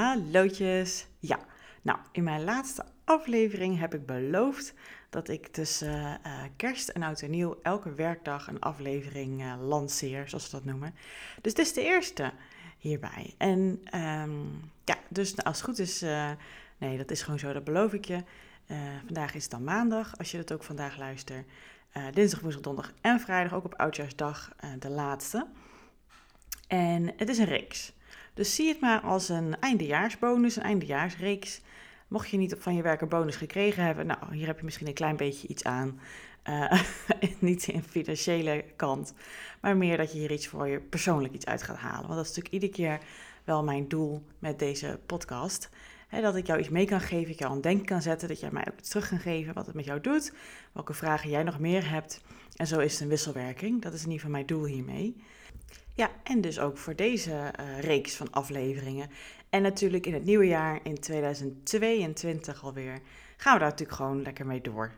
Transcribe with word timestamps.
Hallootjes. 0.00 1.06
Ja, 1.18 1.38
nou, 1.82 1.98
in 2.12 2.24
mijn 2.24 2.44
laatste 2.44 2.84
aflevering 3.04 3.78
heb 3.78 3.94
ik 3.94 4.06
beloofd 4.06 4.74
dat 5.10 5.28
ik 5.28 5.46
tussen 5.46 6.20
uh, 6.26 6.42
kerst 6.56 6.88
en 6.88 7.02
oud 7.02 7.20
en 7.20 7.30
nieuw 7.30 7.58
elke 7.62 7.94
werkdag 7.94 8.48
een 8.48 8.60
aflevering 8.60 9.40
uh, 9.40 9.54
lanceer, 9.60 10.28
zoals 10.28 10.44
ze 10.44 10.50
dat 10.50 10.64
noemen. 10.64 10.94
Dus 11.40 11.54
dit 11.54 11.66
is 11.66 11.72
de 11.72 11.82
eerste 11.82 12.32
hierbij. 12.78 13.34
En 13.38 13.58
um, 13.94 14.70
ja, 14.84 14.96
dus 15.08 15.44
als 15.44 15.56
het 15.56 15.66
goed 15.66 15.78
is, 15.78 16.02
uh, 16.02 16.30
nee, 16.78 16.96
dat 16.96 17.10
is 17.10 17.22
gewoon 17.22 17.38
zo, 17.38 17.52
dat 17.52 17.64
beloof 17.64 17.92
ik 17.92 18.04
je. 18.04 18.22
vandaag 19.04 19.34
is 19.34 19.42
het 19.42 19.50
dan 19.50 19.64
maandag, 19.64 20.18
als 20.18 20.30
je 20.30 20.38
het 20.38 20.52
ook 20.52 20.62
vandaag 20.62 20.98
luistert. 20.98 21.46
dinsdag, 22.12 22.40
woensdag, 22.40 22.62
donderdag 22.62 22.94
en 23.00 23.20
vrijdag, 23.20 23.54
ook 23.54 23.64
op 23.64 23.74
Oudjaarsdag, 23.74 24.52
de 24.78 24.90
laatste. 24.90 25.46
En 26.68 27.12
het 27.16 27.28
is 27.28 27.38
een 27.38 27.44
reeks. 27.44 27.92
Dus 28.40 28.54
zie 28.54 28.68
het 28.68 28.80
maar 28.80 29.00
als 29.00 29.28
een 29.28 29.60
eindejaarsbonus, 29.60 30.56
een 30.56 30.62
eindejaarsreeks. 30.62 31.60
Mocht 32.08 32.28
je 32.28 32.36
niet 32.36 32.56
van 32.58 32.74
je 32.74 32.82
werk 32.82 33.00
een 33.00 33.08
bonus 33.08 33.36
gekregen 33.36 33.84
hebben, 33.84 34.06
nou, 34.06 34.34
hier 34.34 34.46
heb 34.46 34.58
je 34.58 34.64
misschien 34.64 34.86
een 34.86 34.94
klein 34.94 35.16
beetje 35.16 35.48
iets 35.48 35.64
aan. 35.64 36.00
Uh, 36.44 36.82
niet 37.38 37.68
in 37.68 37.82
financiële 37.82 38.64
kant, 38.76 39.14
maar 39.60 39.76
meer 39.76 39.96
dat 39.96 40.12
je 40.12 40.18
hier 40.18 40.32
iets 40.32 40.46
voor 40.46 40.68
je 40.68 40.80
persoonlijk 40.80 41.34
iets 41.34 41.46
uit 41.46 41.62
gaat 41.62 41.76
halen. 41.76 42.06
Want 42.06 42.14
dat 42.14 42.24
is 42.24 42.36
natuurlijk 42.36 42.54
iedere 42.54 42.72
keer 42.72 42.98
wel 43.44 43.64
mijn 43.64 43.88
doel 43.88 44.22
met 44.38 44.58
deze 44.58 44.98
podcast. 45.06 45.68
dat 46.10 46.36
ik 46.36 46.46
jou 46.46 46.58
iets 46.58 46.68
mee 46.68 46.86
kan 46.86 47.00
geven, 47.00 47.32
ik 47.32 47.38
jou 47.38 47.52
aan 47.52 47.60
denken 47.60 47.86
kan 47.86 48.02
zetten, 48.02 48.28
dat 48.28 48.40
jij 48.40 48.50
mij 48.50 48.68
ook 48.70 48.78
iets 48.78 48.88
terug 48.88 49.08
kan 49.08 49.18
geven 49.18 49.54
wat 49.54 49.66
het 49.66 49.74
met 49.74 49.84
jou 49.84 50.00
doet, 50.00 50.32
welke 50.72 50.94
vragen 50.94 51.30
jij 51.30 51.42
nog 51.42 51.58
meer 51.58 51.90
hebt. 51.90 52.20
En 52.56 52.66
zo 52.66 52.78
is 52.78 52.92
het 52.92 53.00
een 53.00 53.08
wisselwerking. 53.08 53.82
Dat 53.82 53.92
is 53.92 54.04
in 54.04 54.10
ieder 54.10 54.20
geval 54.20 54.34
mijn 54.34 54.46
doel 54.46 54.64
hiermee. 54.64 55.16
Ja, 55.94 56.10
en 56.22 56.40
dus 56.40 56.58
ook 56.58 56.78
voor 56.78 56.96
deze 56.96 57.30
uh, 57.30 57.80
reeks 57.80 58.16
van 58.16 58.30
afleveringen. 58.30 59.10
En 59.50 59.62
natuurlijk 59.62 60.06
in 60.06 60.14
het 60.14 60.24
nieuwe 60.24 60.46
jaar, 60.46 60.80
in 60.82 61.00
2022 61.00 62.64
alweer, 62.64 63.00
gaan 63.36 63.52
we 63.52 63.58
daar 63.58 63.68
natuurlijk 63.68 63.98
gewoon 63.98 64.22
lekker 64.22 64.46
mee 64.46 64.60
door. 64.60 64.92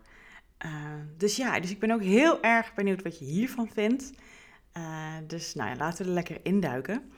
Uh, 0.65 0.73
dus 1.17 1.37
ja, 1.37 1.61
dus 1.61 1.71
ik 1.71 1.79
ben 1.79 1.91
ook 1.91 2.03
heel 2.03 2.43
erg 2.43 2.75
benieuwd 2.75 3.03
wat 3.03 3.19
je 3.19 3.25
hiervan 3.25 3.69
vindt. 3.69 4.13
Uh, 4.77 5.15
dus 5.27 5.55
nou 5.55 5.71
ja, 5.71 5.77
laten 5.77 6.03
we 6.03 6.09
er 6.09 6.15
lekker 6.15 6.39
induiken. 6.43 7.13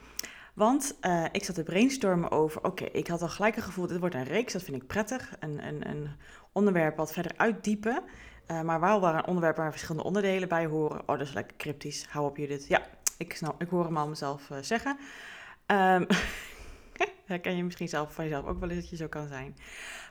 Want 0.53 0.97
ik 1.31 1.43
zat 1.43 1.55
te 1.55 1.63
brainstormen 1.63 2.31
over, 2.31 2.63
oké, 2.63 2.83
ik 2.83 3.07
had 3.07 3.21
al 3.21 3.27
gelijk 3.27 3.55
een 3.55 3.61
gevoel, 3.61 3.87
dit 3.87 3.99
wordt 3.99 4.15
een 4.15 4.23
reeks, 4.23 4.53
dat 4.53 4.63
vind 4.63 4.81
ik 4.81 4.87
prettig. 4.87 5.35
Een, 5.39 5.67
een, 5.67 5.89
een 5.89 6.09
onderwerp 6.51 6.97
wat 6.97 7.13
verder 7.13 7.31
uitdiepen. 7.35 8.03
Maar 8.63 8.79
wel 8.79 8.99
waar 8.99 9.15
een 9.15 9.27
onderwerp 9.27 9.55
waar 9.57 9.71
verschillende 9.71 10.03
onderdelen 10.03 10.49
bij 10.49 10.65
horen. 10.65 10.99
Oh, 10.99 11.07
dat 11.07 11.27
is 11.27 11.33
lekker 11.33 11.57
cryptisch. 11.57 12.05
Hou 12.09 12.25
op 12.25 12.37
je 12.37 12.47
dit. 12.47 12.67
Ja, 12.67 12.81
ik, 13.17 13.35
snap, 13.35 13.61
ik 13.61 13.69
hoor 13.69 13.85
hem 13.85 13.97
al 13.97 14.07
mezelf 14.07 14.49
uh, 14.49 14.57
zeggen. 14.61 14.97
Um, 15.67 16.07
herken 17.25 17.55
je 17.57 17.63
misschien 17.63 17.87
zelf 17.87 18.13
van 18.13 18.23
jezelf 18.23 18.45
ook 18.45 18.59
wel 18.59 18.69
eens 18.69 18.79
dat 18.79 18.89
je 18.89 18.95
zo 18.95 19.07
kan 19.07 19.27
zijn. 19.27 19.57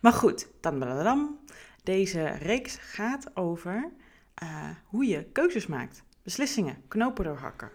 Maar 0.00 0.12
goed, 0.12 0.48
dan, 0.60 0.80
dan, 0.80 1.38
deze 1.82 2.24
reeks 2.24 2.76
gaat 2.76 3.36
over 3.36 3.92
uh, 4.42 4.68
hoe 4.84 5.06
je 5.06 5.24
keuzes 5.24 5.66
maakt. 5.66 6.02
Beslissingen, 6.22 6.82
knopen 6.88 7.24
doorhakken. 7.24 7.70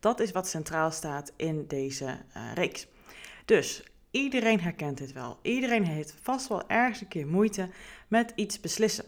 Dat 0.00 0.20
is 0.20 0.32
wat 0.32 0.48
centraal 0.48 0.90
staat 0.90 1.32
in 1.36 1.66
deze 1.66 2.04
uh, 2.36 2.52
reeks. 2.54 2.86
Dus 3.44 3.84
iedereen 4.10 4.60
herkent 4.60 4.98
dit 4.98 5.12
wel. 5.12 5.38
Iedereen 5.42 5.84
heeft 5.84 6.14
vast 6.22 6.48
wel 6.48 6.68
ergens 6.68 7.00
een 7.00 7.08
keer 7.08 7.26
moeite 7.26 7.68
met 8.08 8.32
iets 8.34 8.60
beslissen. 8.60 9.04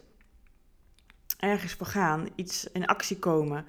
Ergens 1.39 1.73
voor 1.73 1.87
gaan, 1.87 2.29
iets 2.35 2.71
in 2.73 2.87
actie 2.87 3.19
komen. 3.19 3.67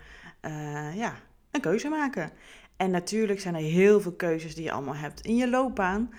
Ja, 0.93 1.15
een 1.53 1.61
keuze 1.61 1.89
maken. 1.89 2.31
En 2.77 2.91
natuurlijk 2.91 3.39
zijn 3.39 3.55
er 3.55 3.61
heel 3.61 4.01
veel 4.01 4.11
keuzes 4.11 4.55
die 4.55 4.63
je 4.63 4.71
allemaal 4.71 4.95
hebt 4.95 5.21
in 5.21 5.35
je 5.35 5.49
loopbaan. 5.49 6.13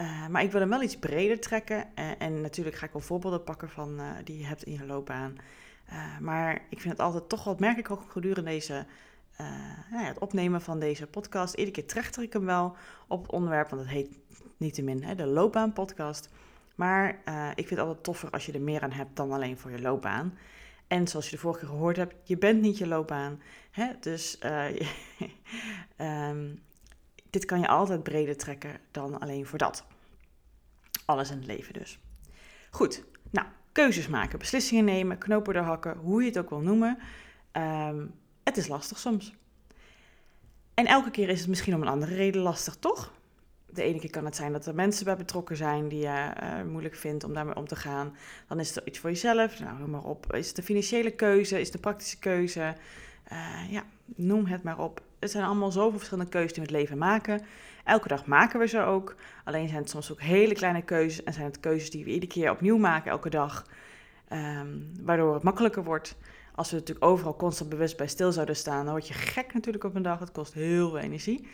Uh, 0.00 0.26
maar 0.26 0.42
ik 0.42 0.50
wil 0.50 0.60
hem 0.60 0.70
wel 0.70 0.82
iets 0.82 0.98
breder 0.98 1.40
trekken. 1.40 1.76
Uh, 1.76 2.10
en 2.18 2.40
natuurlijk 2.40 2.76
ga 2.76 2.86
ik 2.86 2.92
wel 2.92 3.02
voorbeelden 3.02 3.44
pakken 3.44 3.68
van 3.68 4.00
uh, 4.00 4.06
die 4.24 4.38
je 4.38 4.46
hebt 4.46 4.62
in 4.62 4.72
je 4.72 4.86
loopbaan. 4.86 5.36
maar 6.20 6.54
ik 6.54 6.80
vind 6.80 6.92
het 6.92 7.00
altijd 7.00 7.28
toch 7.28 7.44
wat 7.44 7.60
merk 7.60 7.78
ik 7.78 7.90
ook 7.90 8.10
gedurende 8.10 8.50
deze, 8.50 8.86
nou 9.90 10.02
ja, 10.02 10.08
het 10.08 10.18
opnemen 10.18 10.62
van 10.62 10.78
deze 10.78 11.06
podcast. 11.06 11.54
Iedere 11.54 11.76
keer 11.76 11.86
trechter 11.86 12.22
ik 12.22 12.32
hem 12.32 12.44
wel 12.44 12.76
op 13.08 13.22
het 13.22 13.32
onderwerp, 13.32 13.68
want 13.68 13.82
het 13.82 13.90
heet 13.90 14.18
niettemin 14.56 15.02
hè, 15.02 15.14
de 15.14 15.26
loopbaanpodcast. 15.26 16.28
Maar 16.74 17.08
ik 17.54 17.66
vind 17.66 17.70
het 17.70 17.78
altijd 17.78 18.04
toffer 18.04 18.30
als 18.30 18.46
je 18.46 18.52
er 18.52 18.60
meer 18.60 18.82
aan 18.82 18.92
hebt 18.92 19.16
dan 19.16 19.32
alleen 19.32 19.58
voor 19.58 19.70
je 19.70 19.80
loopbaan. 19.80 20.38
En 20.90 21.08
zoals 21.08 21.24
je 21.24 21.30
de 21.30 21.42
vorige 21.42 21.60
keer 21.60 21.68
gehoord 21.68 21.96
hebt, 21.96 22.14
je 22.22 22.38
bent 22.38 22.60
niet 22.60 22.78
je 22.78 22.86
loopbaan. 22.86 23.40
Hè? 23.70 23.90
Dus 24.00 24.38
uh, 24.44 24.66
um, 26.28 26.62
dit 27.30 27.44
kan 27.44 27.60
je 27.60 27.68
altijd 27.68 28.02
breder 28.02 28.36
trekken 28.36 28.80
dan 28.90 29.20
alleen 29.20 29.46
voor 29.46 29.58
dat. 29.58 29.86
Alles 31.04 31.30
in 31.30 31.36
het 31.36 31.46
leven 31.46 31.72
dus. 31.72 31.98
Goed, 32.70 33.04
nou, 33.30 33.46
keuzes 33.72 34.08
maken, 34.08 34.38
beslissingen 34.38 34.84
nemen, 34.84 35.18
knopen 35.18 35.54
doorhakken, 35.54 35.96
hoe 35.96 36.20
je 36.20 36.28
het 36.28 36.38
ook 36.38 36.50
wil 36.50 36.60
noemen. 36.60 36.98
Um, 37.52 38.14
het 38.44 38.56
is 38.56 38.68
lastig 38.68 38.98
soms. 38.98 39.34
En 40.74 40.86
elke 40.86 41.10
keer 41.10 41.28
is 41.28 41.40
het 41.40 41.48
misschien 41.48 41.74
om 41.74 41.82
een 41.82 41.88
andere 41.88 42.14
reden 42.14 42.42
lastig, 42.42 42.76
toch? 42.76 43.12
De 43.72 43.82
ene 43.82 43.98
keer 43.98 44.10
kan 44.10 44.24
het 44.24 44.36
zijn 44.36 44.52
dat 44.52 44.66
er 44.66 44.74
mensen 44.74 45.04
bij 45.04 45.16
betrokken 45.16 45.56
zijn 45.56 45.88
die 45.88 46.00
je 46.00 46.30
uh, 46.42 46.62
moeilijk 46.70 46.94
vindt 46.94 47.24
om 47.24 47.34
daarmee 47.34 47.56
om 47.56 47.66
te 47.66 47.76
gaan. 47.76 48.16
Dan 48.48 48.60
is 48.60 48.76
er 48.76 48.82
iets 48.86 48.98
voor 48.98 49.10
jezelf. 49.10 49.60
Nou, 49.60 49.78
noem 49.78 49.90
maar 49.90 50.04
op. 50.04 50.32
Is 50.34 50.46
het 50.46 50.56
de 50.56 50.62
financiële 50.62 51.10
keuze? 51.10 51.58
Is 51.58 51.64
het 51.64 51.72
de 51.72 51.78
praktische 51.78 52.18
keuze? 52.18 52.74
Uh, 53.32 53.70
ja, 53.70 53.84
noem 54.04 54.46
het 54.46 54.62
maar 54.62 54.78
op. 54.78 55.00
Het 55.18 55.30
zijn 55.30 55.44
allemaal 55.44 55.70
zoveel 55.70 55.98
verschillende 55.98 56.30
keuzes 56.30 56.52
die 56.52 56.62
we 56.62 56.68
het 56.68 56.78
leven 56.78 56.98
maken. 56.98 57.40
Elke 57.84 58.08
dag 58.08 58.26
maken 58.26 58.60
we 58.60 58.66
ze 58.66 58.80
ook. 58.80 59.14
Alleen 59.44 59.68
zijn 59.68 59.80
het 59.80 59.90
soms 59.90 60.12
ook 60.12 60.20
hele 60.20 60.54
kleine 60.54 60.82
keuzes. 60.82 61.24
En 61.24 61.32
zijn 61.32 61.46
het 61.46 61.60
keuzes 61.60 61.90
die 61.90 62.04
we 62.04 62.10
iedere 62.10 62.32
keer 62.32 62.50
opnieuw 62.50 62.78
maken, 62.78 63.10
elke 63.10 63.30
dag. 63.30 63.66
Um, 64.32 64.92
waardoor 65.02 65.34
het 65.34 65.42
makkelijker 65.42 65.84
wordt. 65.84 66.16
Als 66.54 66.70
we 66.70 66.76
natuurlijk 66.76 67.06
overal 67.06 67.36
constant 67.36 67.70
bewust 67.70 67.96
bij 67.96 68.08
stil 68.08 68.32
zouden 68.32 68.56
staan, 68.56 68.84
dan 68.84 68.94
word 68.94 69.08
je 69.08 69.14
gek 69.14 69.54
natuurlijk 69.54 69.84
op 69.84 69.94
een 69.94 70.02
dag. 70.02 70.18
Het 70.18 70.32
kost 70.32 70.52
heel 70.52 70.88
veel 70.88 70.98
energie. 70.98 71.48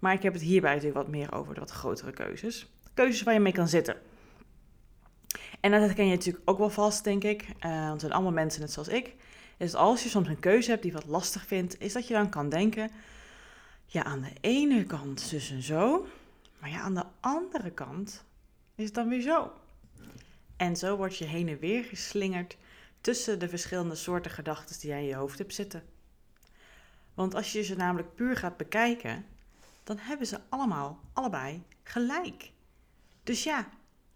Maar 0.00 0.12
ik 0.12 0.22
heb 0.22 0.32
het 0.32 0.42
hierbij 0.42 0.74
natuurlijk 0.74 1.02
wat 1.02 1.08
meer 1.08 1.32
over 1.32 1.54
de 1.54 1.60
wat 1.60 1.70
grotere 1.70 2.12
keuzes. 2.12 2.66
Keuzes 2.94 3.22
waar 3.22 3.34
je 3.34 3.40
mee 3.40 3.52
kan 3.52 3.68
zitten. 3.68 3.96
En 5.60 5.70
dat 5.70 5.92
ken 5.92 6.04
je 6.04 6.14
natuurlijk 6.14 6.50
ook 6.50 6.58
wel 6.58 6.70
vast, 6.70 7.04
denk 7.04 7.24
ik. 7.24 7.42
Uh, 7.42 7.70
want 7.70 7.90
het 7.90 8.00
zijn 8.00 8.12
allemaal 8.12 8.32
mensen 8.32 8.60
net 8.60 8.72
zoals 8.72 8.88
ik. 8.88 9.14
Dus 9.56 9.74
als 9.74 10.02
je 10.02 10.08
soms 10.08 10.28
een 10.28 10.40
keuze 10.40 10.70
hebt 10.70 10.82
die 10.82 10.92
wat 10.92 11.06
lastig 11.06 11.46
vindt, 11.46 11.80
is 11.80 11.92
dat 11.92 12.08
je 12.08 12.14
dan 12.14 12.28
kan 12.28 12.48
denken: 12.48 12.90
ja, 13.86 14.04
aan 14.04 14.20
de 14.20 14.32
ene 14.40 14.84
kant 14.84 15.30
dus 15.30 15.50
en 15.50 15.62
zo, 15.62 16.06
maar 16.58 16.70
ja, 16.70 16.80
aan 16.80 16.94
de 16.94 17.04
andere 17.20 17.70
kant 17.70 18.24
is 18.74 18.84
het 18.84 18.94
dan 18.94 19.08
weer 19.08 19.20
zo. 19.20 19.52
En 20.56 20.76
zo 20.76 20.96
word 20.96 21.16
je 21.16 21.24
heen 21.24 21.48
en 21.48 21.58
weer 21.58 21.84
geslingerd 21.84 22.56
tussen 23.00 23.38
de 23.38 23.48
verschillende 23.48 23.94
soorten 23.94 24.30
gedachten 24.30 24.80
die 24.80 24.90
jij 24.90 25.00
in 25.00 25.06
je 25.06 25.14
hoofd 25.14 25.38
hebt 25.38 25.54
zitten. 25.54 25.82
Want 27.14 27.34
als 27.34 27.52
je 27.52 27.62
ze 27.62 27.76
namelijk 27.76 28.14
puur 28.14 28.36
gaat 28.36 28.56
bekijken, 28.56 29.24
dan 29.96 29.98
hebben 29.98 30.26
ze 30.26 30.40
allemaal, 30.48 31.00
allebei, 31.12 31.62
gelijk. 31.82 32.52
Dus 33.22 33.44
ja, 33.44 33.68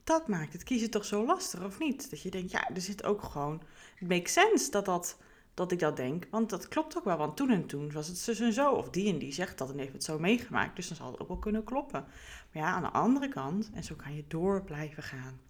dat 0.04 0.28
maakt 0.28 0.52
het 0.52 0.62
kiezen 0.62 0.90
toch 0.90 1.04
zo 1.04 1.26
lastig, 1.26 1.64
of 1.64 1.78
niet? 1.78 2.10
Dat 2.10 2.22
je 2.22 2.30
denkt, 2.30 2.50
ja, 2.50 2.70
er 2.74 2.80
zit 2.80 3.04
ook 3.04 3.22
gewoon... 3.22 3.62
Het 3.94 4.08
makes 4.08 4.32
sense 4.32 4.70
dat, 4.70 4.84
dat, 4.84 5.18
dat 5.54 5.72
ik 5.72 5.78
dat 5.78 5.96
denk, 5.96 6.26
want 6.30 6.50
dat 6.50 6.68
klopt 6.68 6.96
ook 6.96 7.04
wel. 7.04 7.16
Want 7.16 7.36
toen 7.36 7.50
en 7.50 7.66
toen 7.66 7.92
was 7.92 8.08
het 8.08 8.18
zus 8.18 8.40
en 8.40 8.52
zo, 8.52 8.72
of 8.72 8.90
die 8.90 9.12
en 9.12 9.18
die 9.18 9.32
zegt 9.32 9.58
dat 9.58 9.70
en 9.70 9.78
heeft 9.78 9.92
het 9.92 10.04
zo 10.04 10.18
meegemaakt. 10.18 10.76
Dus 10.76 10.88
dan 10.88 10.96
zal 10.96 11.10
het 11.10 11.20
ook 11.20 11.28
wel 11.28 11.38
kunnen 11.38 11.64
kloppen. 11.64 12.04
Maar 12.52 12.62
ja, 12.62 12.72
aan 12.72 12.82
de 12.82 12.90
andere 12.90 13.28
kant, 13.28 13.70
en 13.72 13.84
zo 13.84 13.94
kan 13.94 14.14
je 14.14 14.24
door 14.28 14.62
blijven 14.62 15.02
gaan. 15.02 15.40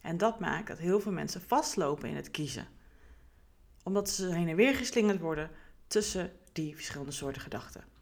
En 0.00 0.16
dat 0.16 0.40
maakt 0.40 0.66
dat 0.66 0.78
heel 0.78 1.00
veel 1.00 1.12
mensen 1.12 1.42
vastlopen 1.42 2.08
in 2.08 2.16
het 2.16 2.30
kiezen. 2.30 2.66
Omdat 3.82 4.10
ze 4.10 4.26
heen 4.26 4.48
en 4.48 4.56
weer 4.56 4.74
geslingerd 4.74 5.20
worden 5.20 5.50
tussen 5.86 6.32
die 6.52 6.74
verschillende 6.74 7.12
soorten 7.12 7.42
gedachten. 7.42 7.93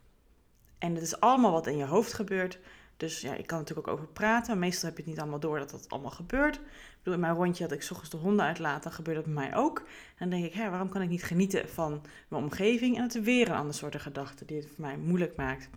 En 0.83 0.95
het 0.95 1.03
is 1.03 1.21
allemaal 1.21 1.53
wat 1.53 1.67
in 1.67 1.77
je 1.77 1.85
hoofd 1.85 2.13
gebeurt. 2.13 2.59
Dus 2.97 3.21
ja, 3.21 3.35
ik 3.35 3.47
kan 3.47 3.59
natuurlijk 3.59 3.89
ook 3.89 3.95
over 3.95 4.09
praten. 4.09 4.59
Meestal 4.59 4.89
heb 4.89 4.97
je 4.97 5.03
het 5.03 5.13
niet 5.13 5.21
allemaal 5.21 5.41
door 5.41 5.59
dat 5.59 5.71
dat 5.71 5.89
allemaal 5.89 6.11
gebeurt. 6.11 6.55
Ik 6.55 6.63
bedoel, 6.99 7.15
in 7.15 7.21
mijn 7.21 7.35
rondje 7.35 7.67
dat 7.67 7.73
ik 7.73 7.91
ochtends 7.91 8.11
de 8.11 8.17
honden 8.17 8.45
uitlaat, 8.45 8.83
dan 8.83 8.93
gebeurt 8.93 9.17
dat 9.17 9.25
bij 9.25 9.35
mij 9.35 9.57
ook. 9.57 9.79
En 9.79 10.29
dan 10.29 10.31
denk 10.31 10.45
ik, 10.45 10.53
hè, 10.53 10.71
waarom 10.71 10.89
kan 10.89 11.03
ik 11.03 11.09
niet 11.09 11.25
genieten 11.25 11.69
van 11.69 12.03
mijn 12.29 12.43
omgeving? 12.43 12.97
En 12.97 13.03
het 13.03 13.15
is 13.15 13.23
weer 13.23 13.49
een 13.49 13.57
ander 13.57 13.75
soort 13.75 14.01
gedachte 14.01 14.45
die 14.45 14.57
het 14.57 14.67
voor 14.67 14.85
mij 14.85 14.97
moeilijk 14.97 15.37
maakt 15.37 15.69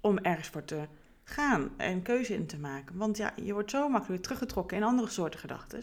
om 0.00 0.18
ergens 0.18 0.48
voor 0.48 0.64
te 0.64 0.86
gaan 1.24 1.70
en 1.76 2.02
keuze 2.02 2.34
in 2.34 2.46
te 2.46 2.58
maken. 2.58 2.96
Want 2.96 3.16
ja, 3.16 3.32
je 3.42 3.52
wordt 3.52 3.70
zo 3.70 3.88
makkelijk 3.88 4.22
teruggetrokken 4.22 4.76
in 4.76 4.82
andere 4.82 5.08
soorten 5.08 5.40
gedachten. 5.40 5.82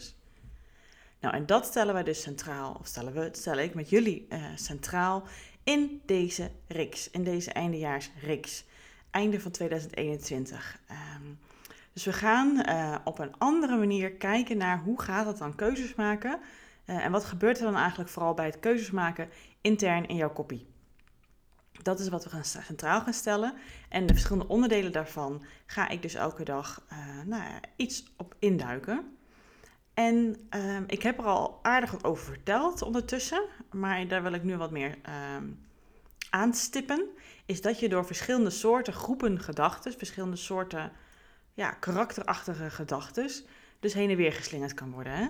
Nou, 1.20 1.34
en 1.34 1.46
dat 1.46 1.66
stellen 1.66 1.94
wij 1.94 2.02
dus 2.02 2.22
centraal, 2.22 2.76
of 2.80 2.86
stellen 2.86 3.12
we, 3.12 3.28
stel 3.32 3.58
ik 3.58 3.74
met 3.74 3.90
jullie 3.90 4.26
uh, 4.28 4.44
centraal 4.54 5.24
in 5.64 6.02
deze 6.06 6.50
reeks, 6.68 7.10
in 7.10 7.24
deze 7.24 7.52
eindejaarsreeks, 7.52 8.64
einde 9.10 9.40
van 9.40 9.50
2021. 9.50 10.80
Um, 10.90 10.96
ehm, 10.96 11.34
dus 11.92 12.04
we 12.04 12.12
gaan 12.12 12.62
uh, 12.68 12.96
op 13.04 13.18
een 13.18 13.38
andere 13.38 13.76
manier 13.76 14.12
kijken 14.12 14.56
naar 14.56 14.82
hoe 14.82 15.00
gaat 15.00 15.26
het 15.26 15.38
dan 15.38 15.54
keuzes 15.54 15.94
maken 15.94 16.40
uh, 16.86 17.04
en 17.04 17.12
wat 17.12 17.24
gebeurt 17.24 17.58
er 17.58 17.64
dan 17.64 17.76
eigenlijk 17.76 18.10
vooral 18.10 18.34
bij 18.34 18.46
het 18.46 18.60
keuzes 18.60 18.90
maken 18.90 19.28
intern 19.60 20.06
in 20.06 20.16
jouw 20.16 20.32
kopie. 20.32 20.66
Dat 21.82 22.00
is 22.00 22.08
wat 22.08 22.24
we 22.24 22.30
gaan 22.30 22.44
centraal 22.44 23.00
gaan 23.00 23.12
stellen. 23.12 23.54
En 23.88 24.06
de 24.06 24.12
verschillende 24.12 24.48
onderdelen 24.48 24.92
daarvan 24.92 25.44
ga 25.66 25.88
ik 25.88 26.02
dus 26.02 26.14
elke 26.14 26.44
dag 26.44 26.86
uh, 26.92 26.98
nou 27.24 27.42
ja, 27.42 27.60
iets 27.76 28.04
op 28.16 28.34
induiken. 28.38 29.16
En 29.94 30.36
uh, 30.56 30.76
ik 30.86 31.02
heb 31.02 31.18
er 31.18 31.24
al 31.24 31.58
aardig 31.62 31.90
wat 31.90 32.04
over 32.04 32.24
verteld 32.24 32.82
ondertussen, 32.82 33.44
maar 33.70 34.08
daar 34.08 34.22
wil 34.22 34.32
ik 34.32 34.42
nu 34.42 34.56
wat 34.56 34.70
meer 34.70 34.98
uh, 35.08 35.14
aanstippen. 36.30 37.08
Is 37.46 37.60
dat 37.60 37.80
je 37.80 37.88
door 37.88 38.06
verschillende 38.06 38.50
soorten 38.50 38.92
groepen 38.92 39.40
gedachten, 39.40 39.92
verschillende 39.92 40.36
soorten 40.36 40.92
ja, 41.54 41.70
karakterachtige 41.70 42.70
gedachten, 42.70 43.30
dus 43.80 43.94
heen 43.94 44.10
en 44.10 44.16
weer 44.16 44.32
geslingerd 44.32 44.74
kan 44.74 44.90
worden. 44.90 45.12
Hè? 45.12 45.28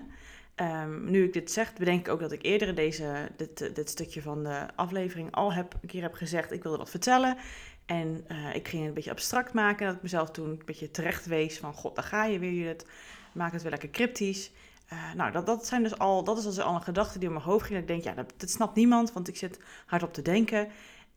Um, 0.56 1.10
nu 1.10 1.24
ik 1.24 1.32
dit 1.32 1.50
zeg, 1.50 1.74
bedenk 1.74 2.00
ik 2.06 2.12
ook 2.12 2.20
dat 2.20 2.32
ik 2.32 2.42
eerder 2.42 2.74
deze, 2.74 3.30
dit, 3.36 3.74
dit 3.74 3.90
stukje 3.90 4.22
van 4.22 4.42
de 4.42 4.66
aflevering 4.74 5.32
al 5.34 5.52
heb, 5.52 5.74
een 5.80 5.88
keer 5.88 6.02
heb 6.02 6.14
gezegd, 6.14 6.52
ik 6.52 6.62
wilde 6.62 6.78
wat 6.78 6.90
vertellen. 6.90 7.36
En 7.86 8.24
uh, 8.28 8.54
ik 8.54 8.68
ging 8.68 8.80
het 8.80 8.88
een 8.88 8.94
beetje 8.94 9.10
abstract 9.10 9.52
maken, 9.52 9.86
dat 9.86 9.96
ik 9.96 10.02
mezelf 10.02 10.30
toen 10.30 10.50
een 10.50 10.62
beetje 10.64 10.90
terecht 10.90 11.26
wees 11.26 11.58
van, 11.58 11.74
god, 11.74 11.94
daar 11.94 12.04
ga 12.04 12.24
je 12.24 12.38
weer, 12.38 12.68
het 12.68 12.86
maak 13.32 13.52
het 13.52 13.62
weer 13.62 13.70
lekker 13.70 13.90
cryptisch. 13.90 14.50
Uh, 14.92 15.14
nou, 15.14 15.32
dat, 15.32 15.46
dat, 15.46 15.66
zijn 15.66 15.82
dus 15.82 15.98
al, 15.98 16.24
dat 16.24 16.38
is 16.38 16.44
dus 16.44 16.60
al 16.60 16.74
een 16.74 16.82
gedachte 16.82 17.18
die 17.18 17.28
in 17.28 17.34
mijn 17.34 17.46
hoofd 17.46 17.66
ging. 17.66 17.78
Ik 17.78 17.86
denk, 17.86 18.02
ja, 18.02 18.14
dat, 18.14 18.50
snapt 18.50 18.74
niemand, 18.74 19.12
want 19.12 19.28
ik 19.28 19.36
zit 19.36 19.60
hardop 19.86 20.12
te 20.12 20.22
denken. 20.22 20.68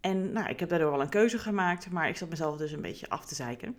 En 0.01 0.31
nou, 0.31 0.49
ik 0.49 0.59
heb 0.59 0.69
daardoor 0.69 0.91
wel 0.91 1.01
een 1.01 1.09
keuze 1.09 1.39
gemaakt, 1.39 1.91
maar 1.91 2.09
ik 2.09 2.17
zat 2.17 2.29
mezelf 2.29 2.57
dus 2.57 2.71
een 2.71 2.81
beetje 2.81 3.09
af 3.09 3.25
te 3.25 3.35
zeiken. 3.35 3.77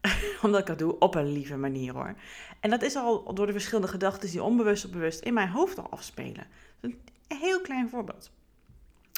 Omdat 0.42 0.60
ik 0.60 0.66
dat 0.66 0.78
doe 0.78 0.98
op 0.98 1.14
een 1.14 1.32
lieve 1.32 1.56
manier 1.56 1.92
hoor. 1.92 2.14
En 2.60 2.70
dat 2.70 2.82
is 2.82 2.96
al 2.96 3.34
door 3.34 3.46
de 3.46 3.52
verschillende 3.52 3.88
gedachten 3.88 4.30
die 4.30 4.42
onbewust 4.42 4.84
of 4.84 4.90
bewust 4.90 5.20
in 5.20 5.34
mijn 5.34 5.48
hoofd 5.48 5.78
al 5.78 5.90
afspelen. 5.90 6.46
Een 6.80 7.00
heel 7.28 7.60
klein 7.60 7.88
voorbeeld. 7.88 8.30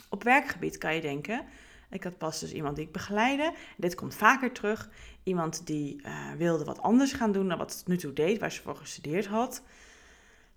Op 0.08 0.22
werkgebied 0.22 0.78
kan 0.78 0.94
je 0.94 1.00
denken, 1.00 1.44
ik 1.92 2.04
had 2.04 2.18
pas 2.18 2.40
dus 2.40 2.52
iemand 2.52 2.76
die 2.76 2.86
ik 2.86 2.92
begeleide. 2.92 3.52
Dit 3.76 3.94
komt 3.94 4.14
vaker 4.14 4.52
terug. 4.52 4.90
Iemand 5.22 5.66
die 5.66 6.02
uh, 6.06 6.32
wilde 6.38 6.64
wat 6.64 6.82
anders 6.82 7.12
gaan 7.12 7.32
doen 7.32 7.48
dan 7.48 7.58
wat 7.58 7.72
ze 7.72 7.82
nu 7.86 7.96
toe 7.96 8.12
deed, 8.12 8.38
waar 8.38 8.52
ze 8.52 8.62
voor 8.62 8.76
gestudeerd 8.76 9.26
had. 9.26 9.62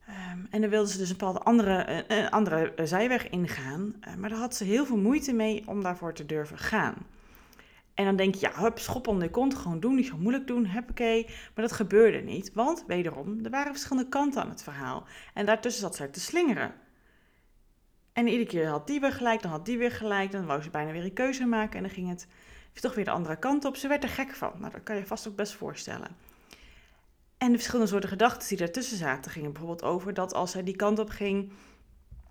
Um, 0.10 0.48
en 0.50 0.62
dan 0.62 0.70
wilde 0.70 0.90
ze 0.90 0.98
dus 0.98 1.10
een 1.10 1.18
bepaalde 1.18 1.40
andere, 1.40 2.06
uh, 2.08 2.30
andere 2.30 2.74
zijweg 2.84 3.30
ingaan. 3.30 3.96
Maar 4.18 4.30
daar 4.30 4.40
had 4.40 4.56
ze 4.56 4.64
heel 4.64 4.86
veel 4.86 4.98
moeite 4.98 5.34
mee 5.34 5.64
om 5.66 5.84
daarvoor 5.84 6.14
te 6.14 6.26
durven 6.26 6.58
gaan. 6.58 6.96
En 7.94 8.06
dan 8.06 8.16
denk 8.16 8.36
je, 8.36 8.42
ja, 8.42 8.62
hup, 8.62 8.80
schop 8.80 9.08
onder 9.08 9.24
de 9.24 9.34
kont, 9.34 9.56
gewoon 9.56 9.80
doen, 9.80 9.96
niet 9.96 10.08
zo 10.08 10.18
moeilijk 10.18 10.48
doen, 10.48 10.66
huppakee. 10.66 11.26
Maar 11.26 11.68
dat 11.68 11.72
gebeurde 11.72 12.18
niet, 12.18 12.54
want 12.54 12.84
wederom, 12.88 13.40
er 13.44 13.50
waren 13.50 13.72
verschillende 13.72 14.10
kanten 14.10 14.42
aan 14.42 14.50
het 14.50 14.64
verhaal. 14.64 15.04
En 15.34 15.46
daartussen 15.46 15.82
zat 15.82 15.96
zij 15.96 16.08
te 16.08 16.20
slingeren. 16.20 16.74
En 18.16 18.28
iedere 18.28 18.50
keer 18.50 18.68
had 18.68 18.88
die 18.88 19.00
weer 19.00 19.12
gelijk, 19.12 19.42
dan 19.42 19.52
had 19.52 19.66
die 19.66 19.78
weer 19.78 19.92
gelijk, 19.92 20.32
dan 20.32 20.46
wou 20.46 20.62
ze 20.62 20.70
bijna 20.70 20.92
weer 20.92 21.04
een 21.04 21.14
keuze 21.14 21.46
maken 21.46 21.76
en 21.78 21.84
dan 21.84 21.92
ging 21.92 22.10
het 22.10 22.28
toch 22.74 22.96
weer 22.96 23.06
de 23.06 23.12
andere 23.12 23.36
kant 23.36 23.66
op. 23.66 23.76
Ze 23.76 23.88
werd 23.88 24.04
er 24.04 24.10
gek 24.10 24.36
van, 24.36 24.52
nou, 24.58 24.72
dat 24.72 24.84
kan 24.84 24.96
je 24.96 25.06
vast 25.06 25.28
ook 25.28 25.36
best 25.36 25.54
voorstellen. 25.54 26.08
En 27.38 27.48
de 27.48 27.58
verschillende 27.58 27.92
soorten 27.92 28.10
gedachten 28.10 28.48
die 28.48 28.58
daartussen 28.58 28.98
zaten, 28.98 29.32
gingen 29.32 29.52
bijvoorbeeld 29.52 29.84
over 29.84 30.14
dat 30.14 30.34
als 30.34 30.52
zij 30.52 30.64
die 30.64 30.76
kant 30.76 31.00
op 31.00 31.10
ging, 31.10 31.52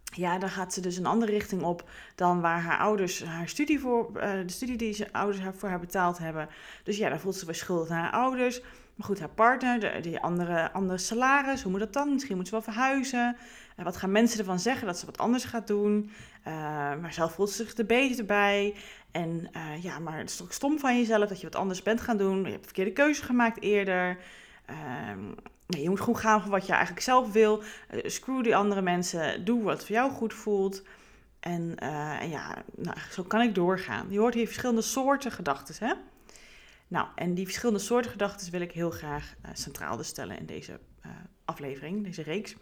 ja, 0.05 0.39
dan 0.39 0.49
gaat 0.49 0.73
ze 0.73 0.81
dus 0.81 0.97
een 0.97 1.07
andere 1.07 1.33
richting 1.33 1.63
op 1.63 1.89
dan 2.15 2.41
waar 2.41 2.61
haar 2.61 2.79
ouders 2.79 3.25
haar 3.25 3.49
studie 3.49 3.81
voor, 3.81 4.11
uh, 4.15 4.21
de 4.21 4.53
studie 4.53 4.77
die 4.77 4.93
ze 4.93 5.13
ouders 5.13 5.41
voor 5.57 5.69
haar 5.69 5.81
betaald 5.81 6.19
hebben. 6.19 6.49
Dus 6.83 6.97
ja, 6.97 7.09
dan 7.09 7.21
voelt 7.21 7.37
ze 7.37 7.47
weer 7.47 7.55
schuldig 7.55 7.89
naar 7.89 8.03
haar 8.03 8.13
ouders. 8.13 8.61
Maar 8.95 9.07
goed, 9.07 9.19
haar 9.19 9.29
partner, 9.29 9.81
de, 9.81 9.99
die 10.01 10.21
andere, 10.21 10.73
andere 10.73 10.99
salaris, 10.99 11.63
hoe 11.63 11.71
moet 11.71 11.81
dat 11.81 11.93
dan? 11.93 12.13
Misschien 12.13 12.37
moet 12.37 12.47
ze 12.47 12.53
wel 12.53 12.63
verhuizen. 12.63 13.37
Uh, 13.77 13.85
wat 13.85 13.97
gaan 13.97 14.11
mensen 14.11 14.39
ervan 14.39 14.61
zeggen 14.61 14.87
dat 14.87 14.99
ze 14.99 15.07
wat 15.07 15.19
anders 15.19 15.45
gaat 15.45 15.67
doen? 15.67 16.11
Uh, 16.47 16.53
maar 17.01 17.13
zelf 17.13 17.33
voelt 17.33 17.51
ze 17.51 17.65
zich 17.65 17.77
er 17.77 17.87
beter 17.87 18.25
bij. 18.25 18.75
En 19.11 19.51
ja, 19.81 19.99
maar 19.99 20.19
het 20.19 20.31
is 20.31 20.37
toch 20.37 20.53
stom 20.53 20.79
van 20.79 20.99
jezelf 20.99 21.29
dat 21.29 21.41
je 21.41 21.47
wat 21.47 21.57
anders 21.57 21.83
bent 21.83 22.01
gaan 22.01 22.17
doen. 22.17 22.45
Je 22.45 22.51
hebt 22.51 22.65
verkeerde 22.65 22.93
keuze 22.93 23.23
gemaakt 23.23 23.63
eerder. 23.63 24.19
Ehm, 24.67 25.21
je 25.67 25.89
moet 25.89 26.01
gewoon 26.01 26.17
gaan 26.17 26.43
voor 26.43 26.51
wat 26.51 26.67
je 26.67 26.73
eigenlijk 26.73 27.03
zelf 27.03 27.33
wil. 27.33 27.63
Uh, 27.91 28.01
screw 28.05 28.43
die 28.45 28.57
andere 28.57 28.83
mensen. 28.83 29.45
Doe 29.45 29.63
wat 29.63 29.85
voor 29.85 29.95
jou 29.95 30.11
goed 30.11 30.35
voelt. 30.35 30.83
En, 31.41 31.79
en 32.21 32.29
ja, 32.29 32.63
nou, 32.77 32.97
zo 33.11 33.23
kan 33.23 33.41
ik 33.41 33.55
doorgaan. 33.55 34.07
Je 34.11 34.19
hoort 34.19 34.35
hier 34.35 34.47
verschillende 34.47 34.83
soorten 34.83 35.33
gedachten, 35.33 35.75
hè? 35.89 35.95
Nou, 36.89 37.09
en 37.15 37.35
die 37.35 37.45
verschillende 37.45 37.81
soorten 37.81 38.11
gedachten 38.11 38.51
wil 38.51 38.61
ik 38.61 38.73
heel 38.73 38.91
graag 38.91 39.35
centraal 39.53 39.97
dus 39.97 40.09
stellen 40.09 40.39
in 40.39 40.47
deze 40.47 40.81
aflevering, 41.45 42.05
deze 42.05 42.23
reeks. 42.23 42.57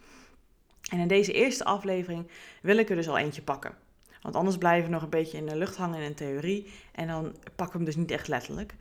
En 0.93 0.99
in 0.99 1.09
deze 1.09 1.33
eerste 1.33 1.65
aflevering 1.65 2.29
wil 2.63 2.77
ik 2.77 2.91
er 2.91 2.97
dus 2.97 3.09
al 3.09 3.19
eentje 3.19 3.43
pakken. 3.43 3.75
Want 4.23 4.37
anders 4.37 4.59
blijven 4.59 4.85
we 4.85 4.95
nog 4.95 5.03
een 5.03 5.11
beetje 5.11 5.37
in 5.37 5.47
de 5.47 5.57
lucht 5.57 5.77
hangen 5.77 5.99
in 5.99 6.05
een 6.05 6.15
theorie. 6.15 6.73
En 6.93 7.07
dan 7.07 7.37
pakken 7.57 7.79
we 7.79 7.85
hem 7.85 7.85
dus 7.85 7.97
niet 7.97 8.11
echt 8.11 8.29
letterlijk. 8.29 8.75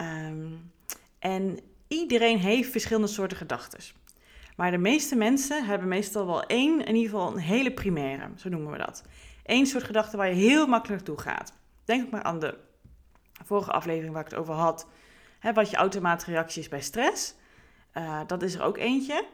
Um, 0.00 0.72
en 1.18 1.58
iedereen 1.88 2.38
heeft 2.38 2.70
verschillende 2.70 3.06
soorten 3.06 3.36
gedachten. 3.36 3.78
Maar 4.56 4.70
de 4.70 4.78
meeste 4.78 5.16
mensen 5.16 5.66
hebben 5.66 5.88
meestal 5.88 6.26
wel 6.26 6.42
één, 6.46 6.84
in 6.84 6.94
ieder 6.94 7.10
geval 7.10 7.32
een 7.32 7.38
hele 7.38 7.72
primaire, 7.72 8.28
zo 8.36 8.48
noemen 8.48 8.72
we 8.72 8.78
dat. 8.78 9.04
Eén 9.44 9.66
soort 9.66 9.84
gedachte 9.84 10.16
waar 10.16 10.28
je 10.28 10.34
heel 10.34 10.66
makkelijk 10.66 11.04
toe 11.04 11.20
gaat. 11.20 11.52
Denk 11.84 12.10
maar 12.10 12.22
aan 12.22 12.38
de 12.38 12.58
vorige 13.44 13.70
aflevering 13.70 14.12
waar 14.12 14.24
ik 14.24 14.30
het 14.30 14.38
over 14.38 14.54
had. 14.54 14.86
Hè, 15.38 15.52
wat 15.52 15.70
je 15.70 15.76
automatische 15.76 16.30
reactie 16.30 16.62
is 16.62 16.68
bij 16.68 16.80
stress. 16.80 17.34
Uh, 17.94 18.20
dat 18.26 18.42
is 18.42 18.54
er 18.54 18.62
ook 18.62 18.76
eentje. 18.76 19.24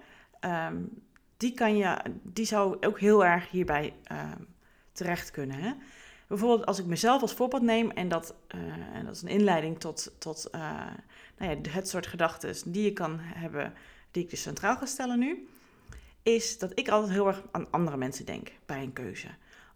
Um, 0.40 1.02
die, 1.42 1.54
kan 1.54 1.76
je, 1.76 1.96
die 2.22 2.44
zou 2.44 2.76
ook 2.86 3.00
heel 3.00 3.24
erg 3.24 3.50
hierbij 3.50 3.94
uh, 4.12 4.32
terecht 4.92 5.30
kunnen. 5.30 5.56
Hè? 5.56 5.72
Bijvoorbeeld 6.26 6.66
als 6.66 6.78
ik 6.78 6.86
mezelf 6.86 7.22
als 7.22 7.34
voorbeeld 7.34 7.62
neem 7.62 7.90
en 7.90 8.08
dat, 8.08 8.34
uh, 8.54 8.60
en 8.96 9.04
dat 9.04 9.14
is 9.14 9.22
een 9.22 9.28
inleiding 9.28 9.80
tot, 9.80 10.12
tot 10.18 10.48
nou 11.38 11.50
ja, 11.50 11.70
het 11.70 11.88
soort 11.88 12.06
gedachten 12.06 12.72
die 12.72 12.84
je 12.84 12.92
kan 12.92 13.18
hebben, 13.20 13.72
die 14.10 14.22
ik 14.22 14.30
dus 14.30 14.42
centraal 14.42 14.76
ga 14.76 14.86
stellen 14.86 15.18
nu, 15.18 15.48
is 16.22 16.58
dat 16.58 16.72
ik 16.74 16.88
altijd 16.88 17.12
heel 17.12 17.26
erg 17.26 17.42
aan 17.50 17.70
andere 17.70 17.96
mensen 17.96 18.26
denk 18.26 18.48
bij 18.66 18.82
een 18.82 18.92
keuze. 18.92 19.28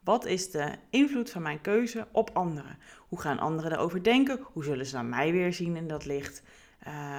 Wat 0.04 0.24
is 0.24 0.50
de 0.50 0.72
invloed 0.90 1.30
van 1.30 1.42
mijn 1.42 1.60
keuze 1.60 2.06
op 2.12 2.30
anderen? 2.32 2.78
Hoe 3.08 3.20
gaan 3.20 3.38
anderen 3.38 3.72
erover 3.72 4.02
denken? 4.02 4.40
Hoe 4.52 4.64
zullen 4.64 4.86
ze 4.86 4.94
naar 4.94 5.04
mij 5.04 5.32
weer 5.32 5.52
zien 5.52 5.76
in 5.76 5.88
dat 5.88 6.04
licht? 6.04 6.42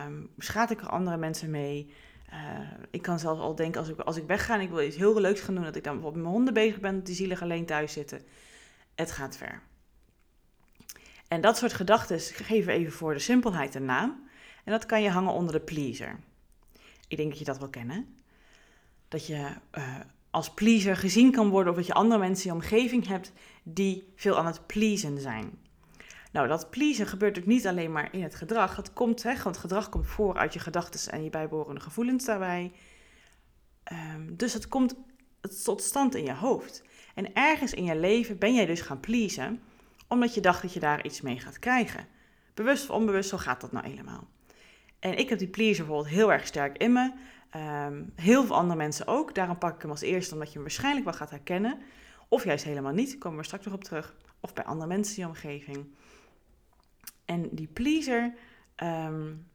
Um, 0.06 0.30
schaat 0.38 0.72
ik 0.72 0.82
er 0.82 0.90
andere 0.90 1.18
mensen 1.18 1.50
mee? 1.50 1.94
Uh, 2.34 2.60
ik 2.92 3.02
kan 3.02 3.20
zelfs 3.20 3.42
al 3.42 3.56
denken, 3.56 3.80
als 3.80 3.90
ik, 3.90 4.00
als 4.00 4.18
ik 4.18 4.28
wegga 4.28 4.54
en 4.54 4.62
ik 4.62 4.70
wil 4.70 4.82
iets 4.82 4.96
heel 4.96 5.22
leuks 5.22 5.42
gaan 5.42 5.56
doen, 5.56 5.64
dat 5.64 5.76
ik 5.76 5.84
dan 5.84 5.94
bijvoorbeeld 5.94 6.24
met 6.24 6.34
mijn 6.34 6.36
honden 6.36 6.64
bezig 6.64 6.80
ben, 6.80 7.04
die 7.04 7.16
zielig 7.16 7.42
alleen 7.42 7.66
thuis 7.66 7.94
zitten. 7.94 8.22
Het 8.96 9.12
gaat 9.12 9.38
ver. 9.38 9.62
En 11.28 11.42
dat 11.42 11.57
soort 11.57 11.74
gedachten 11.74 12.19
geven 12.19 12.74
even 12.74 12.92
voor 12.92 13.14
de 13.14 13.19
simpelheid 13.19 13.76
een 13.76 13.86
naam. 13.86 14.30
En 14.64 14.72
dat 14.72 14.86
kan 14.86 15.02
je 15.02 15.10
hangen 15.10 15.34
onder 15.34 15.54
de 15.54 15.60
pleaser. 15.60 16.19
Ik 17.07 17.18
denk 17.18 17.30
dat 17.30 17.40
je 17.40 17.46
dat 17.46 17.57
wel 17.57 17.69
kennen. 17.69 18.18
Dat 19.07 19.28
je 19.28 19.50
uh, 19.78 19.96
als 20.30 20.54
pleaser 20.54 20.98
gezien 20.98 21.31
kan 21.31 21.50
worden 21.50 21.72
of 21.72 21.78
dat 21.78 21.88
je 21.88 21.94
andere 21.94 22.19
mensen 22.19 22.46
in 22.46 22.56
je 22.56 22.62
omgeving 22.62 23.07
hebt 23.07 23.31
die 23.64 24.14
veel 24.16 24.38
aan 24.38 24.46
het 24.46 24.68
pleasen 24.68 25.19
zijn. 25.19 25.60
Nou, 26.31 26.48
dat 26.48 26.69
pleasen 26.69 27.07
gebeurt 27.07 27.38
ook 27.38 27.46
niet 27.46 27.68
alleen 27.68 27.92
maar 27.92 28.14
in 28.14 28.24
het 28.24 28.36
gedrag. 28.36 28.76
Het 28.76 28.94
komt, 28.94 29.24
hè, 29.24 29.44
want 29.44 29.57
gedrag 29.57 29.90
komt 29.90 30.07
voor 30.07 30.38
uit 30.38 30.54
je 30.54 30.60
gedachten 30.60 31.12
en 31.12 31.24
je 31.24 31.30
bijbehorende 31.30 31.81
gevoelens 31.81 32.26
daarbij. 32.26 32.72
Um, 34.16 34.36
dus 34.36 34.54
het 34.54 34.68
komt 34.68 34.96
tot 35.64 35.81
stand 35.81 36.16
in 36.16 36.24
je 36.24 36.34
hoofd. 36.34 36.84
En 37.16 37.34
ergens 37.34 37.74
in 37.74 37.84
je 37.84 37.96
leven 37.96 38.38
ben 38.38 38.56
jij 38.56 38.66
dus 38.66 38.81
gaan 38.81 39.00
pleasen, 39.00 39.62
omdat 40.07 40.34
je 40.34 40.42
dacht 40.42 40.62
dat 40.62 40.74
je 40.74 40.80
daar 40.80 41.06
iets 41.06 41.22
mee 41.22 41.40
gaat 41.40 41.60
krijgen. 41.60 42.07
Bewust 42.54 42.90
of 42.90 42.96
onbewust, 42.96 43.30
zo 43.30 43.38
gaat 43.38 43.62
dat 43.62 43.72
nou 43.72 43.88
helemaal. 43.88 44.28
En 45.00 45.18
ik 45.18 45.30
heb 45.30 45.40
die 45.40 45.48
pleaser 45.48 45.86
bijvoorbeeld 45.86 46.16
heel 46.16 46.31
erg 46.31 46.48
sterk 46.48 46.78
in 46.78 46.92
me. 46.92 47.12
Um, 47.88 48.12
heel 48.16 48.46
veel 48.46 48.56
andere 48.56 48.78
mensen 48.78 49.07
ook. 49.07 49.36
Daarom 49.36 49.57
pak 49.57 49.76
ik 49.76 49.81
hem 49.81 49.92
als 49.92 50.02
eerste, 50.02 50.34
omdat 50.34 50.48
je 50.48 50.54
hem 50.54 50.64
waarschijnlijk 50.64 51.06
wel 51.06 51.14
gaat 51.14 51.30
herkennen. 51.30 51.80
Of 52.28 52.44
juist 52.44 52.64
helemaal 52.64 52.94
niet, 52.94 53.18
komen 53.18 53.38
we 53.38 53.46
straks 53.46 53.66
nog 53.66 53.74
op 53.74 53.84
terug. 53.84 54.16
Of 54.40 54.54
bij 54.54 54.64
andere 54.64 54.88
mensen 54.88 55.16
in 55.16 55.22
je 55.22 55.28
omgeving. 55.28 55.86
En 57.28 57.50
die 57.52 57.68
pleaser, 57.68 58.34
um, 58.84 59.48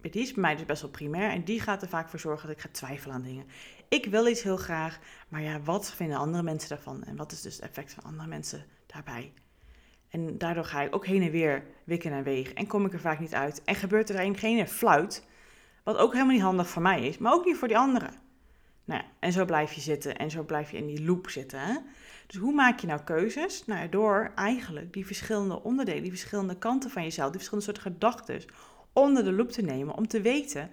die 0.00 0.22
is 0.22 0.32
bij 0.32 0.42
mij 0.42 0.56
dus 0.56 0.64
best 0.64 0.82
wel 0.82 0.90
primair. 0.90 1.30
En 1.30 1.44
die 1.44 1.60
gaat 1.60 1.82
er 1.82 1.88
vaak 1.88 2.08
voor 2.08 2.18
zorgen 2.18 2.46
dat 2.46 2.56
ik 2.56 2.62
ga 2.62 2.68
twijfelen 2.72 3.14
aan 3.14 3.22
dingen. 3.22 3.46
Ik 3.88 4.06
wil 4.06 4.26
iets 4.26 4.42
heel 4.42 4.56
graag, 4.56 4.98
maar 5.28 5.42
ja, 5.42 5.60
wat 5.60 5.94
vinden 5.94 6.18
andere 6.18 6.42
mensen 6.42 6.68
daarvan? 6.68 7.04
En 7.04 7.16
wat 7.16 7.32
is 7.32 7.40
dus 7.40 7.54
het 7.54 7.64
effect 7.64 7.94
van 7.94 8.04
andere 8.04 8.28
mensen 8.28 8.64
daarbij? 8.86 9.32
En 10.08 10.38
daardoor 10.38 10.64
ga 10.64 10.82
ik 10.82 10.94
ook 10.94 11.06
heen 11.06 11.22
en 11.22 11.30
weer 11.30 11.64
wikken 11.84 12.12
en 12.12 12.22
wegen. 12.22 12.54
En 12.54 12.66
kom 12.66 12.86
ik 12.86 12.92
er 12.92 13.00
vaak 13.00 13.20
niet 13.20 13.34
uit. 13.34 13.64
En 13.64 13.74
gebeurt 13.74 14.08
er 14.08 14.20
een 14.20 14.36
geen 14.36 14.68
fluit. 14.68 15.26
Wat 15.82 15.96
ook 15.96 16.12
helemaal 16.12 16.34
niet 16.34 16.42
handig 16.42 16.68
voor 16.68 16.82
mij 16.82 17.06
is. 17.06 17.18
Maar 17.18 17.32
ook 17.32 17.44
niet 17.44 17.56
voor 17.56 17.68
die 17.68 17.78
anderen. 17.78 18.14
Nou 18.90 19.02
en 19.18 19.32
zo 19.32 19.44
blijf 19.44 19.72
je 19.72 19.80
zitten. 19.80 20.16
En 20.16 20.30
zo 20.30 20.42
blijf 20.42 20.70
je 20.70 20.76
in 20.76 20.86
die 20.86 21.04
loop 21.04 21.28
zitten. 21.28 21.60
Hè? 21.60 21.76
Dus 22.26 22.40
hoe 22.40 22.52
maak 22.52 22.80
je 22.80 22.86
nou 22.86 23.00
keuzes? 23.00 23.66
Nou 23.66 23.88
door 23.88 24.32
eigenlijk 24.34 24.92
die 24.92 25.06
verschillende 25.06 25.62
onderdelen, 25.62 26.02
die 26.02 26.10
verschillende 26.10 26.58
kanten 26.58 26.90
van 26.90 27.02
jezelf, 27.02 27.30
die 27.30 27.40
verschillende 27.40 27.66
soorten 27.66 27.92
gedachten 27.92 28.42
onder 28.92 29.24
de 29.24 29.32
loep 29.32 29.50
te 29.50 29.62
nemen. 29.62 29.96
Om 29.96 30.06
te 30.06 30.20
weten 30.20 30.70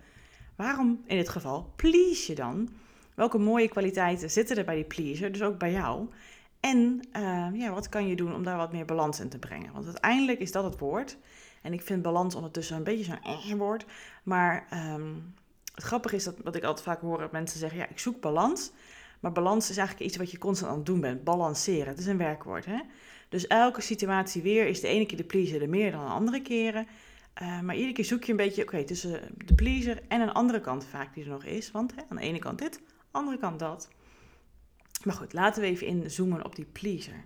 waarom 0.56 1.02
in 1.06 1.18
dit 1.18 1.30
geval 1.30 1.74
please 1.76 2.32
je 2.32 2.36
dan? 2.36 2.70
Welke 3.16 3.38
mooie 3.38 3.68
kwaliteiten 3.68 4.30
zitten 4.30 4.58
er 4.58 4.66
bij 4.66 4.76
die 4.76 4.84
pleaser, 4.84 5.32
dus 5.32 5.42
ook 5.42 5.58
bij 5.58 5.72
jou? 5.72 6.08
En 6.60 7.02
uh, 7.18 7.48
ja, 7.54 7.72
wat 7.72 7.90
kan 7.90 8.08
je 8.08 8.16
doen 8.16 8.34
om 8.34 8.44
daar 8.44 8.58
wat 8.58 8.72
meer 8.72 8.86
balans 8.86 9.20
in 9.20 9.30
te 9.30 9.40
brengen? 9.40 9.74
Want 9.74 9.86
uiteindelijk 9.86 10.40
is 10.40 10.52
dat 10.52 10.64
het 10.64 10.80
woord. 10.80 11.18
En 11.62 11.74
ik 11.74 11.82
vind 11.82 12.02
balans 12.02 12.36
ondertussen 12.36 12.78
een 12.78 12.84
beetje 12.84 13.04
zo'n 13.04 13.22
eh 13.24 13.52
woord. 13.52 13.86
Maar 14.24 14.68
um, 14.94 15.34
het 15.78 15.86
grappige 15.86 16.16
is 16.16 16.24
dat 16.24 16.36
wat 16.44 16.56
ik 16.56 16.64
altijd 16.64 16.86
vaak 16.86 17.02
hoor, 17.02 17.18
dat 17.18 17.32
mensen 17.32 17.60
zeggen: 17.60 17.78
ja, 17.78 17.90
ik 17.90 18.00
zoek 18.00 18.22
balans. 18.22 18.72
Maar 19.20 19.32
balans 19.32 19.70
is 19.70 19.78
eigenlijk 19.78 20.08
iets 20.08 20.18
wat 20.18 20.32
je 20.32 20.38
constant 20.38 20.72
aan 20.72 20.78
het 20.78 20.86
doen 20.86 21.00
bent. 21.00 21.24
Balanceren. 21.24 21.88
Het 21.88 22.00
is 22.00 22.06
een 22.06 22.18
werkwoord. 22.18 22.66
Hè? 22.66 22.80
Dus 23.30 23.48
elke 23.48 23.82
situatie 23.82 24.42
weer 24.42 24.68
is 24.68 24.82
de 24.82 24.88
ene 24.88 25.06
keer 25.06 25.18
de 25.18 25.24
pleaser 25.24 25.62
er 25.62 25.70
meer 25.70 25.92
dan 25.92 26.06
de 26.06 26.12
andere 26.12 26.42
keren. 26.42 26.88
Uh, 27.42 27.60
maar 27.62 27.76
iedere 27.76 27.94
keer 27.94 28.06
zoek 28.06 28.24
je 28.24 28.32
een 28.32 28.38
beetje, 28.38 28.62
oké, 28.62 28.84
tussen 28.84 29.22
de 29.46 29.56
pleaser 29.56 30.02
en 30.08 30.22
een 30.22 30.32
andere 30.32 30.62
kant 30.62 30.86
vaak 30.86 31.14
die 31.14 31.24
er 31.24 31.30
nog 31.30 31.44
is. 31.44 31.72
Want 31.72 31.96
hè, 31.96 32.02
aan 32.10 32.18
de 32.18 32.22
ene 32.22 32.40
kant 32.40 32.60
dit, 32.60 32.76
aan 32.78 32.84
de 33.12 33.18
andere 33.18 33.38
kant 33.38 33.60
dat. 33.60 33.90
Maar 35.04 35.16
goed, 35.16 35.34
laten 35.34 35.62
we 35.62 35.68
even 35.68 35.88
inzoomen 35.88 36.46
op 36.46 36.56
die 36.56 36.66
pleaser. 36.66 37.26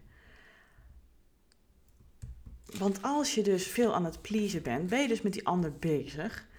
Want 2.78 3.02
als 3.02 3.36
je 3.36 3.42
dus 3.42 3.68
veel 3.68 3.94
aan 3.94 4.06
het 4.06 4.22
pleasen 4.22 4.64
bent, 4.64 4.90
ben 4.90 5.02
je 5.02 5.08
dus 5.08 5.22
met 5.22 5.34
die 5.34 5.46
ander 5.46 5.74
bezig. 5.74 6.50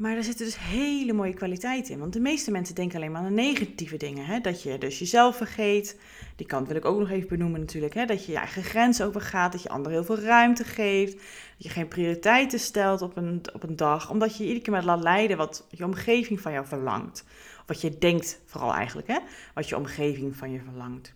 Maar 0.00 0.14
daar 0.14 0.24
zitten 0.24 0.44
dus 0.44 0.58
hele 0.58 1.12
mooie 1.12 1.34
kwaliteiten 1.34 1.92
in. 1.92 1.98
Want 1.98 2.12
de 2.12 2.20
meeste 2.20 2.50
mensen 2.50 2.74
denken 2.74 2.96
alleen 2.96 3.12
maar 3.12 3.22
aan 3.22 3.34
negatieve 3.34 3.96
dingen. 3.96 4.24
Hè? 4.24 4.40
Dat 4.40 4.62
je 4.62 4.78
dus 4.78 4.98
jezelf 4.98 5.36
vergeet. 5.36 6.00
Die 6.36 6.46
kant 6.46 6.66
wil 6.66 6.76
ik 6.76 6.84
ook 6.84 6.98
nog 6.98 7.10
even 7.10 7.28
benoemen 7.28 7.60
natuurlijk. 7.60 7.94
Hè? 7.94 8.04
Dat 8.04 8.24
je 8.24 8.32
je 8.32 8.38
eigen 8.38 8.62
grenzen 8.62 9.06
overgaat. 9.06 9.52
Dat 9.52 9.62
je 9.62 9.68
anderen 9.68 9.92
heel 9.98 10.16
veel 10.16 10.24
ruimte 10.24 10.64
geeft. 10.64 11.12
Dat 11.12 11.22
je 11.56 11.68
geen 11.68 11.88
prioriteiten 11.88 12.60
stelt 12.60 13.02
op 13.02 13.16
een, 13.16 13.42
op 13.52 13.62
een 13.62 13.76
dag. 13.76 14.10
Omdat 14.10 14.36
je 14.36 14.42
iedere 14.42 14.60
keer 14.60 14.72
maar 14.72 14.84
laat 14.84 15.02
leiden 15.02 15.36
wat 15.36 15.66
je 15.70 15.84
omgeving 15.84 16.40
van 16.40 16.52
jou 16.52 16.66
verlangt. 16.66 17.24
Of 17.60 17.66
wat 17.66 17.80
je 17.80 17.98
denkt 17.98 18.40
vooral 18.46 18.72
eigenlijk. 18.72 19.08
Hè? 19.08 19.18
Wat 19.54 19.68
je 19.68 19.76
omgeving 19.76 20.36
van 20.36 20.50
je 20.50 20.60
verlangt. 20.64 21.14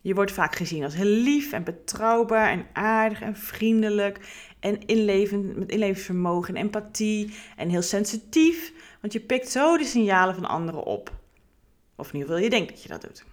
Je 0.00 0.14
wordt 0.14 0.32
vaak 0.32 0.56
gezien 0.56 0.84
als 0.84 0.94
heel 0.94 1.04
lief 1.04 1.52
en 1.52 1.64
betrouwbaar 1.64 2.50
en 2.50 2.66
aardig 2.72 3.20
en 3.20 3.36
vriendelijk 3.36 4.18
en 4.62 4.86
inlevend, 4.86 5.56
met 5.56 5.70
inlevingsvermogen 5.70 6.54
en 6.56 6.62
empathie 6.62 7.34
en 7.56 7.68
heel 7.68 7.82
sensitief, 7.82 8.72
want 9.00 9.12
je 9.12 9.20
pikt 9.20 9.48
zo 9.48 9.76
de 9.76 9.84
signalen 9.84 10.34
van 10.34 10.44
anderen 10.44 10.84
op. 10.84 11.12
Of 11.96 12.12
ieder 12.12 12.28
geval, 12.28 12.42
je 12.42 12.50
denkt 12.50 12.68
dat 12.68 12.82
je 12.82 12.88
dat 12.88 13.00
doet. 13.00 13.24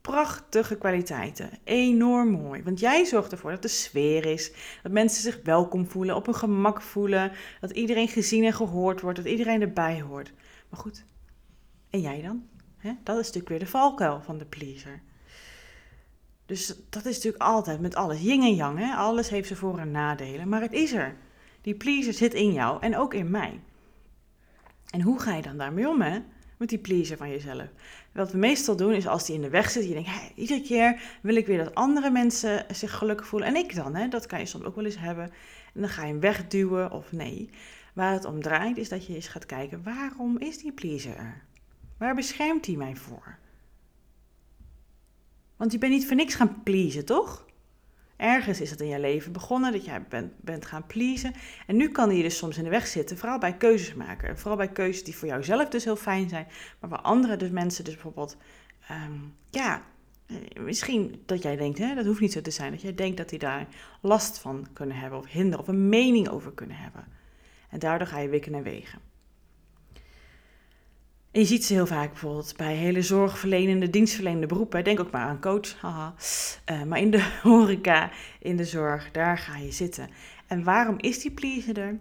Prachtige 0.00 0.76
kwaliteiten, 0.76 1.50
enorm 1.64 2.30
mooi, 2.30 2.62
want 2.62 2.80
jij 2.80 3.04
zorgt 3.04 3.32
ervoor 3.32 3.50
dat 3.50 3.62
de 3.62 3.68
sfeer 3.68 4.26
is, 4.26 4.52
dat 4.82 4.92
mensen 4.92 5.22
zich 5.22 5.40
welkom 5.44 5.86
voelen, 5.86 6.16
op 6.16 6.26
hun 6.26 6.34
gemak 6.34 6.82
voelen, 6.82 7.32
dat 7.60 7.70
iedereen 7.70 8.08
gezien 8.08 8.44
en 8.44 8.52
gehoord 8.52 9.00
wordt, 9.00 9.18
dat 9.18 9.26
iedereen 9.26 9.60
erbij 9.60 10.00
hoort. 10.00 10.32
Maar 10.68 10.80
goed, 10.80 11.04
en 11.90 12.00
jij 12.00 12.22
dan? 12.22 12.48
Dat 12.82 13.18
is 13.18 13.26
natuurlijk 13.26 13.48
weer 13.48 13.58
de 13.58 13.66
valkuil 13.66 14.20
van 14.22 14.38
de 14.38 14.44
pleaser. 14.44 15.02
Dus 16.46 16.74
dat 16.88 17.04
is 17.04 17.14
natuurlijk 17.14 17.42
altijd 17.42 17.80
met 17.80 17.94
alles. 17.94 18.20
Yin 18.20 18.42
en 18.42 18.54
yang, 18.54 18.78
hè? 18.78 18.94
alles 18.94 19.28
heeft 19.28 19.46
zijn 19.46 19.58
voor- 19.58 19.78
en 19.78 19.90
nadelen. 19.90 20.48
Maar 20.48 20.60
het 20.60 20.72
is 20.72 20.92
er. 20.92 21.16
Die 21.60 21.74
pleaser 21.74 22.12
zit 22.12 22.34
in 22.34 22.52
jou 22.52 22.80
en 22.80 22.96
ook 22.96 23.14
in 23.14 23.30
mij. 23.30 23.60
En 24.90 25.00
hoe 25.00 25.20
ga 25.20 25.34
je 25.34 25.42
dan 25.42 25.58
daarmee 25.58 25.88
om, 25.88 26.00
hè? 26.00 26.18
Met 26.56 26.68
die 26.68 26.78
pleaser 26.78 27.16
van 27.16 27.30
jezelf. 27.30 27.68
Wat 28.12 28.32
we 28.32 28.38
meestal 28.38 28.76
doen 28.76 28.92
is 28.92 29.06
als 29.06 29.26
die 29.26 29.34
in 29.34 29.40
de 29.40 29.48
weg 29.48 29.70
zit, 29.70 29.86
je 29.86 29.92
denkt, 29.92 30.08
hey, 30.08 30.32
iedere 30.34 30.62
keer 30.62 31.18
wil 31.22 31.36
ik 31.36 31.46
weer 31.46 31.58
dat 31.58 31.74
andere 31.74 32.10
mensen 32.10 32.64
zich 32.74 32.92
gelukkig 32.92 33.26
voelen. 33.26 33.48
En 33.48 33.56
ik 33.56 33.74
dan, 33.74 33.94
hè? 33.94 34.08
dat 34.08 34.26
kan 34.26 34.38
je 34.38 34.46
soms 34.46 34.64
ook 34.64 34.76
wel 34.76 34.84
eens 34.84 34.98
hebben. 34.98 35.24
En 35.74 35.80
dan 35.80 35.88
ga 35.88 36.02
je 36.02 36.08
hem 36.08 36.20
wegduwen 36.20 36.90
of 36.90 37.12
nee. 37.12 37.50
Waar 37.94 38.12
het 38.12 38.24
om 38.24 38.42
draait 38.42 38.76
is 38.76 38.88
dat 38.88 39.06
je 39.06 39.14
eens 39.14 39.28
gaat 39.28 39.46
kijken, 39.46 39.82
waarom 39.82 40.38
is 40.38 40.58
die 40.58 40.72
pleaser 40.72 41.16
er? 41.16 41.42
Waar 41.98 42.14
beschermt 42.14 42.66
hij 42.66 42.76
mij 42.76 42.96
voor? 42.96 43.38
Want 45.62 45.74
je 45.74 45.80
bent 45.80 45.92
niet 45.92 46.06
voor 46.06 46.16
niks 46.16 46.34
gaan 46.34 46.62
pleasen, 46.62 47.04
toch? 47.04 47.46
Ergens 48.16 48.60
is 48.60 48.70
het 48.70 48.80
in 48.80 48.88
je 48.88 49.00
leven 49.00 49.32
begonnen 49.32 49.72
dat 49.72 49.84
jij 49.84 50.02
bent, 50.08 50.32
bent 50.40 50.66
gaan 50.66 50.86
pleasen. 50.86 51.34
En 51.66 51.76
nu 51.76 51.88
kan 51.88 52.16
je 52.16 52.22
dus 52.22 52.36
soms 52.36 52.58
in 52.58 52.64
de 52.64 52.70
weg 52.70 52.86
zitten, 52.86 53.18
vooral 53.18 53.38
bij 53.38 53.56
keuzes 53.56 53.94
maken. 53.94 54.38
Vooral 54.38 54.56
bij 54.56 54.68
keuzes 54.68 55.04
die 55.04 55.16
voor 55.16 55.28
jouzelf 55.28 55.68
dus 55.68 55.84
heel 55.84 55.96
fijn 55.96 56.28
zijn, 56.28 56.46
maar 56.80 56.90
waar 56.90 57.00
andere 57.00 57.36
dus 57.36 57.50
mensen 57.50 57.84
dus 57.84 57.94
bijvoorbeeld, 57.94 58.36
um, 58.90 59.34
ja, 59.50 59.82
eh, 60.26 60.36
misschien 60.62 61.22
dat 61.26 61.42
jij 61.42 61.56
denkt, 61.56 61.78
hè, 61.78 61.94
dat 61.94 62.06
hoeft 62.06 62.20
niet 62.20 62.32
zo 62.32 62.40
te 62.40 62.50
zijn, 62.50 62.70
dat 62.70 62.82
jij 62.82 62.94
denkt 62.94 63.16
dat 63.16 63.28
die 63.28 63.38
daar 63.38 63.66
last 64.00 64.38
van 64.38 64.66
kunnen 64.72 64.96
hebben 64.96 65.18
of 65.18 65.26
hinder 65.26 65.58
of 65.58 65.68
een 65.68 65.88
mening 65.88 66.28
over 66.28 66.52
kunnen 66.52 66.76
hebben. 66.76 67.04
En 67.68 67.78
daardoor 67.78 68.06
ga 68.06 68.18
je 68.18 68.28
wikken 68.28 68.54
en 68.54 68.62
wegen. 68.62 69.11
En 71.32 71.40
je 71.40 71.46
ziet 71.46 71.64
ze 71.64 71.72
heel 71.72 71.86
vaak 71.86 72.08
bijvoorbeeld 72.08 72.56
bij 72.56 72.74
hele 72.74 73.02
zorgverlenende, 73.02 73.90
dienstverlenende 73.90 74.46
beroepen. 74.46 74.84
Denk 74.84 75.00
ook 75.00 75.10
maar 75.10 75.26
aan 75.26 75.40
coach, 75.40 75.80
haha. 75.80 76.14
Uh, 76.70 76.82
maar 76.82 76.98
in 76.98 77.10
de 77.10 77.30
horeca, 77.42 78.10
in 78.38 78.56
de 78.56 78.64
zorg, 78.64 79.10
daar 79.10 79.38
ga 79.38 79.56
je 79.56 79.72
zitten. 79.72 80.08
En 80.46 80.64
waarom 80.64 80.98
is 80.98 81.20
die 81.20 81.30
pleaser 81.30 81.78
er? 81.78 81.98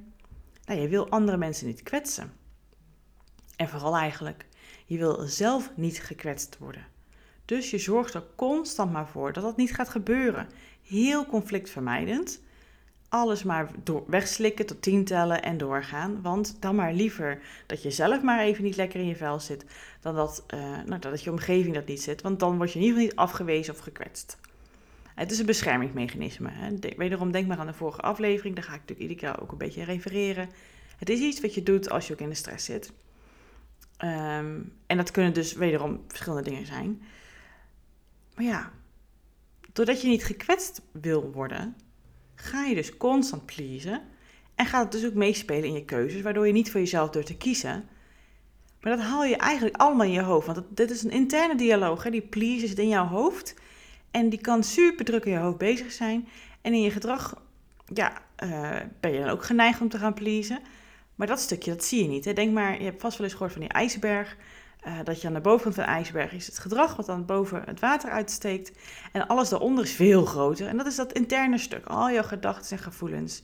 Nou, 0.65 0.79
je 0.79 0.87
wil 0.87 1.09
andere 1.09 1.37
mensen 1.37 1.67
niet 1.67 1.83
kwetsen. 1.83 2.33
En 3.55 3.69
vooral 3.69 3.97
eigenlijk, 3.97 4.45
je 4.85 4.97
wil 4.97 5.21
zelf 5.25 5.71
niet 5.75 6.01
gekwetst 6.01 6.57
worden. 6.57 6.85
Dus 7.45 7.69
je 7.69 7.77
zorgt 7.77 8.13
er 8.13 8.23
constant 8.35 8.91
maar 8.91 9.07
voor 9.07 9.33
dat 9.33 9.43
dat 9.43 9.57
niet 9.57 9.75
gaat 9.75 9.89
gebeuren. 9.89 10.47
Heel 10.81 11.25
conflictvermijdend 11.25 12.41
alles 13.11 13.43
maar 13.43 13.71
door, 13.83 14.03
wegslikken 14.07 14.65
tot 14.65 14.81
tien 14.81 15.05
tellen 15.05 15.41
en 15.41 15.57
doorgaan. 15.57 16.21
Want 16.21 16.55
dan 16.59 16.75
maar 16.75 16.93
liever 16.93 17.39
dat 17.65 17.83
je 17.83 17.91
zelf 17.91 18.21
maar 18.21 18.39
even 18.39 18.63
niet 18.63 18.75
lekker 18.75 18.99
in 18.99 19.07
je 19.07 19.15
vel 19.15 19.39
zit, 19.39 19.65
dan 20.01 20.15
dat, 20.15 20.43
uh, 20.53 20.59
nou, 20.85 20.99
dat 20.99 21.23
je 21.23 21.31
omgeving 21.31 21.75
dat 21.75 21.87
niet 21.87 22.01
zit. 22.01 22.21
Want 22.21 22.39
dan 22.39 22.57
word 22.57 22.71
je 22.71 22.79
in 22.79 22.85
ieder 22.85 22.99
geval 22.99 23.15
niet 23.15 23.29
afgewezen 23.29 23.73
of 23.73 23.79
gekwetst. 23.79 24.37
Het 25.15 25.31
is 25.31 25.39
een 25.39 25.45
beschermingsmechanisme. 25.45 26.49
Hè. 26.51 26.75
wederom 26.97 27.31
denk 27.31 27.47
maar 27.47 27.57
aan 27.57 27.67
de 27.67 27.73
vorige 27.73 28.01
aflevering, 28.01 28.55
daar 28.55 28.63
ga 28.63 28.73
ik 28.73 28.79
natuurlijk 28.79 29.09
iedere 29.09 29.33
keer 29.33 29.41
ook 29.41 29.51
een 29.51 29.57
beetje 29.57 29.83
refereren. 29.83 30.49
Het 30.97 31.09
is 31.09 31.19
iets 31.19 31.41
wat 31.41 31.53
je 31.53 31.63
doet 31.63 31.89
als 31.89 32.07
je 32.07 32.13
ook 32.13 32.19
in 32.19 32.29
de 32.29 32.35
stress 32.35 32.65
zit. 32.65 32.91
Um, 34.03 34.73
en 34.87 34.97
dat 34.97 35.11
kunnen 35.11 35.33
dus 35.33 35.53
wederom 35.53 36.03
verschillende 36.07 36.49
dingen 36.49 36.65
zijn. 36.65 37.01
Maar 38.35 38.45
ja, 38.45 38.71
doordat 39.73 40.01
je 40.01 40.07
niet 40.07 40.23
gekwetst 40.23 40.81
wil 40.91 41.31
worden, 41.31 41.75
ga 42.41 42.63
je 42.63 42.75
dus 42.75 42.97
constant 42.97 43.45
pleasen. 43.45 44.01
En 44.55 44.65
gaat 44.65 44.83
het 44.83 44.91
dus 44.91 45.09
ook 45.09 45.15
meespelen 45.15 45.63
in 45.63 45.73
je 45.73 45.85
keuzes, 45.85 46.21
waardoor 46.21 46.47
je 46.47 46.53
niet 46.53 46.71
voor 46.71 46.79
jezelf 46.79 47.09
durft 47.09 47.27
te 47.27 47.37
kiezen. 47.37 47.89
Maar 48.81 48.97
dat 48.97 49.05
haal 49.05 49.25
je 49.25 49.37
eigenlijk 49.37 49.77
allemaal 49.77 50.05
in 50.05 50.11
je 50.11 50.21
hoofd. 50.21 50.47
Want 50.47 50.61
dit 50.69 50.91
is 50.91 51.03
een 51.03 51.11
interne 51.11 51.55
dialoog. 51.55 52.03
Hè? 52.03 52.09
Die 52.09 52.21
please 52.21 52.67
zit 52.67 52.79
in 52.79 52.87
jouw 52.87 53.07
hoofd. 53.07 53.55
En 54.11 54.29
die 54.29 54.41
kan 54.41 54.63
super 54.63 55.05
druk 55.05 55.25
in 55.25 55.31
je 55.31 55.37
hoofd 55.37 55.57
bezig 55.57 55.91
zijn. 55.91 56.27
En 56.61 56.73
in 56.73 56.81
je 56.81 56.91
gedrag 56.91 57.41
ja, 57.93 58.21
uh, 58.43 58.69
ben 58.99 59.11
je 59.11 59.19
dan 59.19 59.29
ook 59.29 59.43
geneigd 59.43 59.81
om 59.81 59.89
te 59.89 59.97
gaan 59.97 60.13
pleasen. 60.13 60.59
Maar 61.15 61.27
dat 61.27 61.39
stukje, 61.39 61.71
dat 61.71 61.83
zie 61.83 62.03
je 62.03 62.09
niet. 62.09 62.25
Hè? 62.25 62.33
Denk 62.33 62.53
maar, 62.53 62.77
je 62.77 62.83
hebt 62.83 63.01
vast 63.01 63.17
wel 63.17 63.25
eens 63.25 63.35
gehoord 63.35 63.53
van 63.53 63.61
die 63.61 63.69
ijsberg. 63.69 64.37
Uh, 64.87 64.93
dat 65.03 65.21
je 65.21 65.27
aan 65.27 65.33
de 65.33 65.41
bovenkant 65.41 65.75
van 65.75 65.83
de 65.83 65.89
ijsberg 65.89 66.33
is 66.33 66.45
het 66.45 66.59
gedrag 66.59 66.95
wat 66.95 67.05
dan 67.05 67.25
boven 67.25 67.63
het 67.65 67.79
water 67.79 68.11
uitsteekt. 68.11 68.71
En 69.11 69.27
alles 69.27 69.49
daaronder 69.49 69.83
is 69.83 69.91
veel 69.93 70.25
groter. 70.25 70.67
En 70.67 70.77
dat 70.77 70.85
is 70.85 70.95
dat 70.95 71.13
interne 71.13 71.57
stuk, 71.57 71.85
al 71.85 72.11
jouw 72.11 72.23
gedachten 72.23 72.77
en 72.77 72.83
gevoelens. 72.83 73.43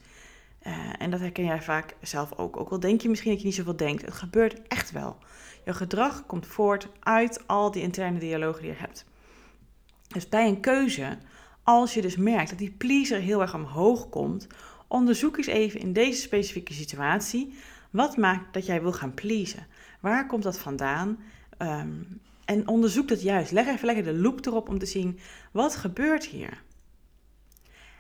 Uh, 0.68 0.74
en 0.98 1.12
dat 1.12 1.20
herken 1.20 1.46
jij 1.46 1.62
vaak 1.62 1.96
zelf 2.02 2.38
ook. 2.38 2.58
Ook 2.58 2.70
al 2.70 2.80
denk 2.80 3.02
je 3.02 3.10
misschien 3.10 3.32
dat 3.32 3.40
je 3.40 3.46
niet 3.46 3.56
zoveel 3.56 3.76
denkt. 3.76 4.02
Het 4.06 4.14
gebeurt 4.14 4.68
echt 4.68 4.92
wel. 4.92 5.18
Jouw 5.66 5.74
gedrag 5.74 6.26
komt 6.26 6.48
voort 6.48 6.88
uit 7.00 7.48
al 7.48 7.72
die 7.72 7.82
interne 7.82 8.20
dialogen 8.20 8.62
die 8.62 8.72
je 8.72 8.78
hebt. 8.78 9.06
Dus 10.08 10.30
bij 10.30 10.48
een 10.48 10.60
keuze, 10.60 11.18
als 11.64 11.94
je 11.94 12.02
dus 12.02 12.16
merkt 12.16 12.50
dat 12.50 12.60
die 12.60 12.76
pleaser 12.78 13.20
heel 13.20 13.42
erg 13.42 13.54
omhoog 13.54 14.10
komt, 14.10 14.48
onderzoek 14.88 15.38
eens 15.38 15.48
even 15.48 15.80
in 15.80 15.94
deze 15.94 16.22
specifieke 16.22 16.74
situatie. 16.74 17.54
Wat 17.90 18.18
maakt 18.18 18.54
dat 18.54 18.66
jij 18.66 18.82
wil 18.82 18.94
gaan 18.94 19.14
pleasen? 19.14 19.68
Waar 20.08 20.28
komt 20.28 20.44
dat 20.44 20.60
vandaan? 20.60 21.20
Um, 21.58 22.22
en 22.46 22.68
onderzoek 22.68 23.08
dat 23.08 23.22
juist. 23.22 23.52
Leg 23.52 23.68
even 23.68 23.86
lekker 23.86 24.04
de 24.04 24.14
loop 24.14 24.46
erop 24.46 24.70
om 24.70 24.80
te 24.80 24.86
zien 24.86 25.20
wat 25.52 25.76
gebeurt 25.76 26.26
hier. 26.26 26.64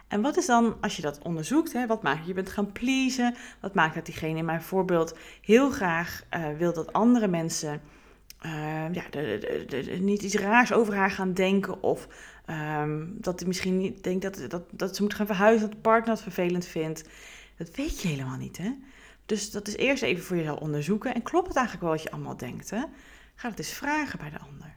En 0.07 0.21
wat 0.21 0.37
is 0.37 0.45
dan, 0.45 0.77
als 0.81 0.95
je 0.95 1.01
dat 1.01 1.19
onderzoekt, 1.23 1.73
hè, 1.73 1.87
wat 1.87 2.03
maakt 2.03 2.27
je 2.27 2.33
bent 2.33 2.49
gaan 2.49 2.71
pleasen? 2.71 3.35
Wat 3.59 3.73
maakt 3.73 3.95
dat 3.95 4.05
diegene 4.05 4.37
in 4.37 4.45
mijn 4.45 4.61
voorbeeld 4.61 5.17
heel 5.41 5.69
graag 5.69 6.23
uh, 6.31 6.47
wil 6.57 6.73
dat 6.73 6.93
andere 6.93 7.27
mensen 7.27 7.81
uh, 8.45 8.93
ja, 8.93 9.03
niet 9.99 10.23
iets 10.23 10.35
raars 10.35 10.73
over 10.73 10.95
haar 10.95 11.11
gaan 11.11 11.33
denken? 11.33 11.83
Of 11.83 12.07
um, 12.49 13.17
dat 13.21 13.39
hij 13.39 13.47
misschien 13.47 13.77
niet 13.77 14.03
denkt 14.03 14.21
dat, 14.21 14.49
dat, 14.49 14.63
dat 14.71 14.95
ze 14.95 15.01
moet 15.01 15.13
gaan 15.13 15.25
verhuizen, 15.25 15.67
dat 15.67 15.75
de 15.75 15.81
partner 15.81 16.13
het 16.13 16.23
vervelend 16.23 16.65
vindt. 16.65 17.03
Dat 17.57 17.75
weet 17.75 18.01
je 18.01 18.07
helemaal 18.07 18.37
niet, 18.37 18.57
hè? 18.57 18.71
Dus 19.27 19.51
dat 19.51 19.67
is 19.67 19.75
eerst 19.75 20.03
even 20.03 20.23
voor 20.23 20.37
jezelf 20.37 20.59
onderzoeken. 20.59 21.13
En 21.13 21.21
klopt 21.21 21.47
het 21.47 21.57
eigenlijk 21.57 21.85
wel 21.85 21.95
wat 21.95 22.03
je 22.03 22.11
allemaal 22.11 22.37
denkt? 22.37 22.69
Ga 23.35 23.49
het 23.49 23.57
eens 23.57 23.73
vragen 23.73 24.19
bij 24.19 24.29
de 24.29 24.39
ander. 24.39 24.75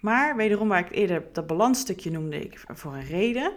Maar 0.00 0.36
wederom, 0.36 0.68
waar 0.68 0.86
ik 0.86 0.90
eerder 0.90 1.24
dat 1.32 1.46
balansstukje 1.46 2.10
noemde 2.10 2.40
ik 2.40 2.64
voor 2.68 2.94
een 2.94 3.06
reden. 3.06 3.52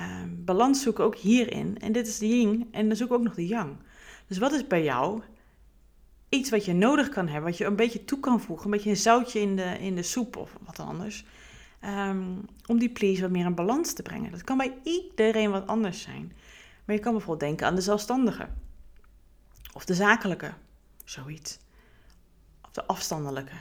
Uh, 0.00 0.22
balans 0.28 0.82
zoeken 0.82 1.04
ook 1.04 1.16
hierin. 1.16 1.78
En 1.80 1.92
dit 1.92 2.06
is 2.06 2.18
de 2.18 2.28
yin. 2.28 2.68
En 2.70 2.88
dan 2.88 2.96
zoek 2.96 3.08
ik 3.08 3.14
ook 3.14 3.22
nog 3.22 3.34
de 3.34 3.46
yang. 3.46 3.76
Dus 4.26 4.38
wat 4.38 4.52
is 4.52 4.66
bij 4.66 4.82
jou 4.82 5.22
iets 6.28 6.50
wat 6.50 6.64
je 6.64 6.72
nodig 6.72 7.08
kan 7.08 7.28
hebben, 7.28 7.50
wat 7.50 7.58
je 7.58 7.64
een 7.64 7.76
beetje 7.76 8.04
toe 8.04 8.20
kan 8.20 8.40
voegen, 8.40 8.64
een 8.64 8.70
beetje 8.70 8.90
een 8.90 8.96
zoutje 8.96 9.40
in 9.40 9.56
de, 9.56 9.76
in 9.80 9.94
de 9.94 10.02
soep 10.02 10.36
of 10.36 10.56
wat 10.64 10.78
anders. 10.78 11.24
Ehm, 11.80 12.22
om 12.66 12.78
die 12.78 12.90
please 12.90 13.20
wat 13.20 13.30
meer 13.30 13.44
in 13.44 13.54
balans 13.54 13.92
te 13.92 14.02
brengen. 14.02 14.30
Dat 14.30 14.44
kan 14.44 14.56
bij 14.56 14.74
iedereen 14.82 15.50
wat 15.50 15.66
anders 15.66 16.02
zijn. 16.02 16.32
Maar 16.84 16.96
je 16.96 17.02
kan 17.02 17.12
bijvoorbeeld 17.12 17.48
denken 17.48 17.66
aan 17.66 17.74
de 17.74 17.80
zelfstandige. 17.80 18.48
Of 19.72 19.84
de 19.84 19.94
zakelijke. 19.94 20.52
Zoiets. 21.04 21.58
Of 22.62 22.70
de 22.70 22.86
afstandelijke. 22.86 23.54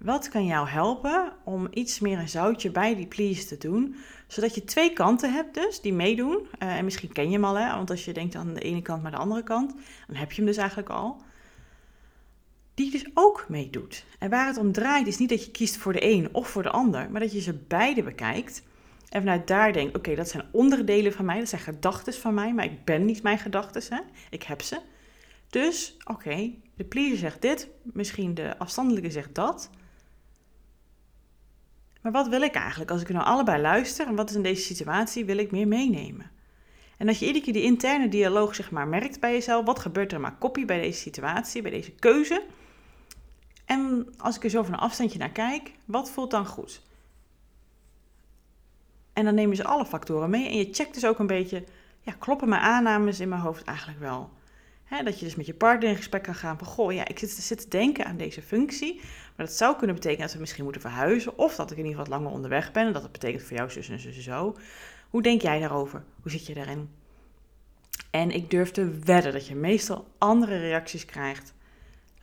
Wat 0.00 0.28
kan 0.28 0.46
jou 0.46 0.68
helpen 0.68 1.32
om 1.44 1.68
iets 1.70 2.00
meer 2.00 2.18
een 2.18 2.28
zoutje 2.28 2.70
bij 2.70 2.94
die 2.94 3.06
please 3.06 3.46
te 3.46 3.58
doen? 3.58 3.96
Zodat 4.26 4.54
je 4.54 4.64
twee 4.64 4.92
kanten 4.92 5.32
hebt 5.32 5.54
dus, 5.54 5.80
die 5.80 5.92
meedoen. 5.92 6.46
Uh, 6.62 6.76
en 6.76 6.84
misschien 6.84 7.12
ken 7.12 7.26
je 7.26 7.32
hem 7.32 7.44
al, 7.44 7.58
hè? 7.58 7.74
want 7.74 7.90
als 7.90 8.04
je 8.04 8.12
denkt 8.12 8.34
aan 8.34 8.54
de 8.54 8.60
ene 8.60 8.82
kant 8.82 9.02
maar 9.02 9.10
de 9.10 9.16
andere 9.16 9.42
kant, 9.42 9.74
dan 10.06 10.16
heb 10.16 10.30
je 10.30 10.36
hem 10.36 10.46
dus 10.46 10.56
eigenlijk 10.56 10.88
al. 10.88 11.22
Die 12.74 12.90
dus 12.90 13.06
ook 13.14 13.46
meedoet. 13.48 14.04
En 14.18 14.30
waar 14.30 14.46
het 14.46 14.56
om 14.56 14.72
draait 14.72 15.06
is 15.06 15.18
niet 15.18 15.28
dat 15.28 15.44
je 15.44 15.50
kiest 15.50 15.76
voor 15.76 15.92
de 15.92 16.04
een 16.04 16.28
of 16.32 16.48
voor 16.48 16.62
de 16.62 16.70
ander, 16.70 17.10
maar 17.10 17.20
dat 17.20 17.32
je 17.32 17.40
ze 17.40 17.54
beide 17.54 18.02
bekijkt. 18.02 18.62
En 19.08 19.20
vanuit 19.20 19.46
daar 19.46 19.72
denkt, 19.72 19.96
oké, 19.96 20.14
dat 20.14 20.28
zijn 20.28 20.44
onderdelen 20.50 21.12
van 21.12 21.24
mij, 21.24 21.38
dat 21.38 21.48
zijn 21.48 21.60
gedachten 21.60 22.12
van 22.12 22.34
mij, 22.34 22.54
maar 22.54 22.64
ik 22.64 22.84
ben 22.84 23.04
niet 23.04 23.22
mijn 23.22 23.38
gedachten, 23.38 24.04
ik 24.30 24.42
heb 24.42 24.62
ze. 24.62 24.80
Dus, 25.50 25.96
oké, 26.04 26.54
de 26.74 26.84
pleaser 26.84 27.18
zegt 27.18 27.42
dit, 27.42 27.68
misschien 27.82 28.34
de 28.34 28.58
afstandelijke 28.58 29.10
zegt 29.10 29.34
dat. 29.34 29.70
Maar 32.00 32.12
wat 32.12 32.28
wil 32.28 32.42
ik 32.42 32.54
eigenlijk 32.54 32.90
als 32.90 33.00
ik 33.00 33.08
nou 33.08 33.24
allebei 33.24 33.62
luister 33.62 34.06
en 34.06 34.14
wat 34.14 34.30
is 34.30 34.36
in 34.36 34.42
deze 34.42 34.62
situatie 34.62 35.24
wil 35.24 35.38
ik 35.38 35.50
meer 35.50 35.68
meenemen? 35.68 36.30
En 36.96 37.08
als 37.08 37.18
je 37.18 37.26
iedere 37.26 37.44
keer 37.44 37.52
die 37.52 37.62
interne 37.62 38.08
dialoog 38.08 38.54
zeg 38.54 38.70
maar 38.70 38.88
merkt 38.88 39.20
bij 39.20 39.32
jezelf, 39.32 39.64
wat 39.64 39.78
gebeurt 39.78 40.12
er 40.12 40.20
maar 40.20 40.36
kopie 40.38 40.64
bij 40.64 40.80
deze 40.80 41.00
situatie, 41.00 41.62
bij 41.62 41.70
deze 41.70 41.90
keuze? 41.90 42.42
En 43.64 44.08
als 44.18 44.36
ik 44.36 44.44
er 44.44 44.50
zo 44.50 44.62
van 44.62 44.72
een 44.72 44.78
afstandje 44.78 45.18
naar 45.18 45.30
kijk, 45.30 45.72
wat 45.84 46.10
voelt 46.10 46.30
dan 46.30 46.46
goed? 46.46 46.82
En 49.12 49.24
dan 49.24 49.34
neem 49.34 49.50
je 49.50 49.56
ze 49.56 49.64
alle 49.64 49.86
factoren 49.86 50.30
mee 50.30 50.48
en 50.48 50.56
je 50.56 50.68
checkt 50.72 50.94
dus 50.94 51.06
ook 51.06 51.18
een 51.18 51.26
beetje, 51.26 51.64
ja, 52.00 52.12
kloppen 52.18 52.48
mijn 52.48 52.62
aannames 52.62 53.20
in 53.20 53.28
mijn 53.28 53.40
hoofd 53.40 53.64
eigenlijk 53.64 53.98
wel? 53.98 54.30
Dat 55.04 55.18
je 55.18 55.24
dus 55.24 55.34
met 55.34 55.46
je 55.46 55.54
partner 55.54 55.88
in 55.88 55.96
gesprek 55.96 56.22
kan 56.22 56.34
gaan 56.34 56.58
van, 56.58 56.66
goh, 56.66 56.92
ja, 56.92 57.08
ik 57.08 57.18
zit, 57.18 57.60
te 57.60 57.68
denken 57.68 58.04
aan 58.04 58.16
deze 58.16 58.42
functie, 58.42 59.00
maar 59.36 59.46
dat 59.46 59.54
zou 59.54 59.76
kunnen 59.76 59.96
betekenen 59.96 60.26
dat 60.26 60.34
we 60.34 60.40
misschien 60.40 60.64
moeten 60.64 60.80
verhuizen, 60.80 61.38
of 61.38 61.56
dat 61.56 61.70
ik 61.70 61.78
in 61.78 61.84
ieder 61.84 62.00
geval 62.00 62.18
langer 62.18 62.32
onderweg 62.32 62.72
ben, 62.72 62.86
en 62.86 62.92
dat 62.92 63.02
het 63.02 63.12
betekent 63.12 63.42
voor 63.42 63.56
jou 63.56 63.70
zus 63.70 63.88
en 63.88 64.22
zo. 64.22 64.56
Hoe 65.10 65.22
denk 65.22 65.42
jij 65.42 65.60
daarover? 65.60 66.04
Hoe 66.22 66.30
zit 66.30 66.46
je 66.46 66.54
daarin? 66.54 66.90
En 68.10 68.30
ik 68.30 68.50
durf 68.50 68.70
te 68.70 68.98
wedden 69.04 69.32
dat 69.32 69.46
je 69.46 69.54
meestal 69.54 70.06
andere 70.18 70.58
reacties 70.58 71.04
krijgt 71.04 71.54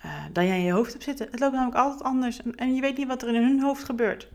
uh, 0.06 0.26
dan 0.32 0.48
jij 0.48 0.58
in 0.58 0.64
je 0.64 0.72
hoofd 0.72 0.92
hebt 0.92 1.04
zitten. 1.04 1.28
Het 1.32 1.40
loopt 1.40 1.54
namelijk 1.54 1.78
altijd 1.78 2.04
anders 2.04 2.42
en, 2.42 2.56
en, 2.56 2.76
je 2.76 2.82
weet 2.82 2.98
niet 2.98 3.08
wat 3.08 3.22
er 3.22 3.28
in 3.28 3.36
hun 3.36 3.62
hoofd 3.62 3.84
gebeurt. 3.84 4.30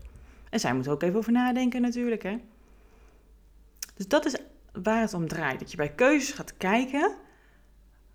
En 0.49 0.59
zij 0.59 0.73
moeten 0.73 0.91
ook 0.91 1.03
even 1.03 1.17
over 1.17 1.31
nadenken 1.31 1.81
natuurlijk, 1.81 2.23
hè. 2.23 2.37
Dus 3.95 4.07
dat 4.07 4.25
is 4.25 4.35
waar 4.71 5.01
het 5.01 5.13
om 5.13 5.27
draait. 5.27 5.59
Dat 5.59 5.71
je 5.71 5.77
bij 5.77 5.91
keuzes 5.91 6.31
gaat 6.31 6.57
kijken 6.57 7.15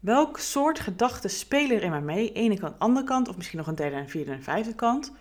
Welk 0.01 0.39
soort 0.39 0.81
gedachten 0.81 1.31
spelen 1.31 1.77
er 1.77 1.83
in 1.83 1.91
mij 1.91 2.01
mee? 2.01 2.33
Ene 2.33 2.59
kant, 2.59 2.79
andere 2.79 3.07
kant, 3.07 3.29
of 3.29 3.37
misschien 3.37 3.59
nog 3.59 3.67
een 3.67 3.75
derde 3.75 3.97
en 3.97 4.09
vierde 4.09 4.31
en 4.31 4.43
vijfde 4.43 4.75
kant. 4.75 5.13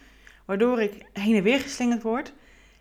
Waardoor 0.46 0.81
ik 0.81 1.05
heen 1.13 1.36
en 1.36 1.43
weer 1.43 1.60
geslingerd 1.60 2.01
word. 2.01 2.34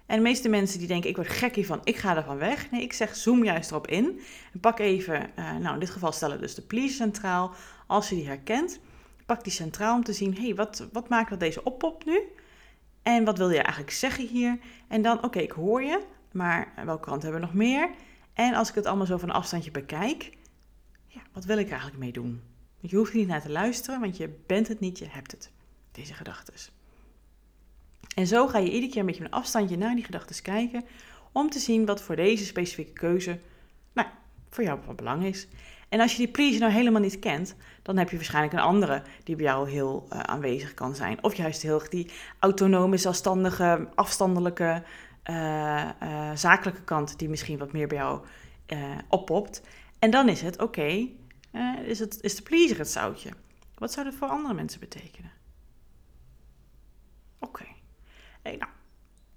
En 0.06 0.16
de 0.16 0.22
meeste 0.22 0.48
mensen 0.48 0.78
die 0.78 0.88
denken, 0.88 1.10
ik 1.10 1.16
word 1.16 1.28
gek 1.28 1.54
hiervan, 1.54 1.80
ik 1.84 1.96
ga 1.96 2.16
ervan 2.16 2.38
weg. 2.38 2.70
Nee, 2.70 2.82
ik 2.82 2.92
zeg, 2.92 3.16
zoom 3.16 3.44
juist 3.44 3.70
erop 3.70 3.86
in. 3.86 4.20
En 4.52 4.60
pak 4.60 4.78
even, 4.78 5.30
uh, 5.38 5.56
nou 5.56 5.74
in 5.74 5.80
dit 5.80 5.90
geval 5.90 6.12
stellen 6.12 6.40
dus 6.40 6.54
de 6.54 6.62
please 6.62 6.94
centraal. 6.94 7.54
Als 7.86 8.08
je 8.08 8.14
die 8.14 8.26
herkent, 8.26 8.80
pak 9.26 9.44
die 9.44 9.52
centraal 9.52 9.94
om 9.94 10.04
te 10.04 10.12
zien, 10.12 10.34
hé, 10.34 10.42
hey, 10.42 10.54
wat, 10.54 10.86
wat 10.92 11.08
maakt 11.08 11.30
dat 11.30 11.40
deze 11.40 11.64
oppop 11.64 12.04
nu? 12.04 12.20
En 13.02 13.24
wat 13.24 13.38
wil 13.38 13.50
je 13.50 13.62
eigenlijk 13.62 13.90
zeggen 13.90 14.26
hier? 14.26 14.58
En 14.88 15.02
dan, 15.02 15.24
oké, 15.24 15.38
ik 15.38 15.50
hoor 15.50 15.82
je, 15.82 16.00
maar 16.32 16.72
welke 16.84 17.08
kant 17.08 17.22
hebben 17.22 17.40
we 17.40 17.46
nog 17.46 17.54
meer? 17.54 17.90
En 18.34 18.54
als 18.54 18.68
ik 18.68 18.74
het 18.74 18.86
allemaal 18.86 19.06
zo 19.06 19.18
van 19.18 19.28
een 19.28 19.34
afstandje 19.34 19.70
bekijk, 19.70 20.30
ja, 21.16 21.22
wat 21.32 21.44
wil 21.44 21.58
ik 21.58 21.68
eigenlijk 21.68 21.98
mee 21.98 22.12
doen? 22.12 22.42
Je 22.80 22.96
hoeft 22.96 23.14
niet 23.14 23.26
naar 23.26 23.42
te 23.42 23.50
luisteren, 23.50 24.00
want 24.00 24.16
je 24.16 24.30
bent 24.46 24.68
het 24.68 24.80
niet, 24.80 24.98
je 24.98 25.06
hebt 25.08 25.30
het. 25.30 25.50
Deze 25.92 26.14
gedachten. 26.14 26.54
En 28.14 28.26
zo 28.26 28.46
ga 28.46 28.58
je 28.58 28.70
iedere 28.70 28.88
keer 28.92 29.00
een 29.00 29.06
beetje 29.06 29.24
een 29.24 29.30
afstandje 29.30 29.76
naar 29.76 29.94
die 29.94 30.04
gedachten 30.04 30.42
kijken, 30.42 30.84
om 31.32 31.50
te 31.50 31.58
zien 31.58 31.86
wat 31.86 32.02
voor 32.02 32.16
deze 32.16 32.44
specifieke 32.44 32.92
keuze 32.92 33.38
nou, 33.92 34.08
voor 34.50 34.64
jou 34.64 34.78
van 34.84 34.96
belang 34.96 35.24
is. 35.24 35.48
En 35.88 36.00
als 36.00 36.12
je 36.12 36.18
die 36.18 36.28
please 36.28 36.58
nou 36.58 36.72
helemaal 36.72 37.00
niet 37.00 37.18
kent, 37.18 37.54
dan 37.82 37.96
heb 37.96 38.10
je 38.10 38.16
waarschijnlijk 38.16 38.54
een 38.54 38.60
andere 38.60 39.02
die 39.24 39.36
bij 39.36 39.44
jou 39.44 39.70
heel 39.70 40.06
uh, 40.12 40.20
aanwezig 40.20 40.74
kan 40.74 40.94
zijn. 40.94 41.22
Of 41.22 41.34
juist 41.34 41.62
heel 41.62 41.82
die 41.88 42.10
autonome, 42.38 42.96
zelfstandige, 42.96 43.88
afstandelijke, 43.94 44.82
uh, 45.30 45.88
uh, 46.02 46.30
zakelijke 46.34 46.82
kant 46.82 47.18
die 47.18 47.28
misschien 47.28 47.58
wat 47.58 47.72
meer 47.72 47.88
bij 47.88 47.98
jou 47.98 48.20
oppopt. 49.08 49.62
En 49.98 50.10
dan 50.10 50.28
is 50.28 50.42
het, 50.42 50.62
oké, 50.62 51.08
eh, 51.50 51.78
is, 51.84 51.98
het, 51.98 52.22
is 52.22 52.36
de 52.36 52.42
pleaser 52.42 52.78
het 52.78 52.88
zoutje? 52.88 53.30
Wat 53.74 53.92
zou 53.92 54.06
dat 54.06 54.14
voor 54.14 54.28
andere 54.28 54.54
mensen 54.54 54.80
betekenen? 54.80 55.30
Oké. 57.38 57.66
Hey, 58.42 58.56
nou, 58.56 58.70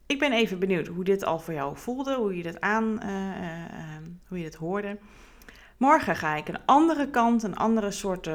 ik 0.06 0.20
ben 0.20 0.32
even 0.32 0.60
benieuwd 0.60 0.88
hoe 0.88 1.04
dit 1.04 1.24
al 1.24 1.40
voor 1.40 1.54
jou 1.54 1.78
voelde, 1.78 2.16
hoe 2.16 2.38
je 2.38 2.44
dit 2.44 2.62
aan, 2.62 3.00
uh, 3.04 4.08
hoe 4.28 4.38
je 4.38 4.44
dit 4.44 4.56
hoorde. 4.56 4.98
Morgen 5.78 6.16
ga 6.16 6.36
ik 6.36 6.48
een 6.48 6.66
andere 6.66 7.10
kant, 7.10 7.44
een 7.44 7.56
andere 7.56 7.92
soort 7.92 8.30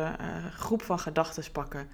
groep 0.51 0.83
van 0.83 0.99
gedachten 0.99 1.53
pakken. 1.53 1.89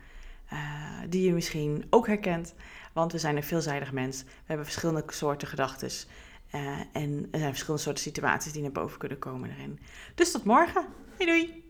die 1.08 1.22
je 1.22 1.32
misschien 1.32 1.86
ook 1.90 2.06
herkent. 2.06 2.54
Want 2.92 3.12
we 3.12 3.18
zijn 3.18 3.36
een 3.36 3.42
veelzijdig 3.42 3.92
mens. 3.92 4.22
We 4.22 4.28
hebben 4.46 4.66
verschillende 4.66 5.02
soorten 5.06 5.48
gedachten. 5.48 5.90
Eh, 6.50 6.80
en 6.92 7.28
er 7.30 7.38
zijn 7.38 7.50
verschillende 7.50 7.82
soorten 7.82 8.02
situaties 8.02 8.52
die 8.52 8.62
naar 8.62 8.72
boven 8.72 8.98
kunnen 8.98 9.18
komen 9.18 9.50
erin. 9.50 9.78
Dus 10.14 10.30
tot 10.30 10.44
morgen. 10.44 10.86
Doei 11.18 11.30
doei! 11.30 11.64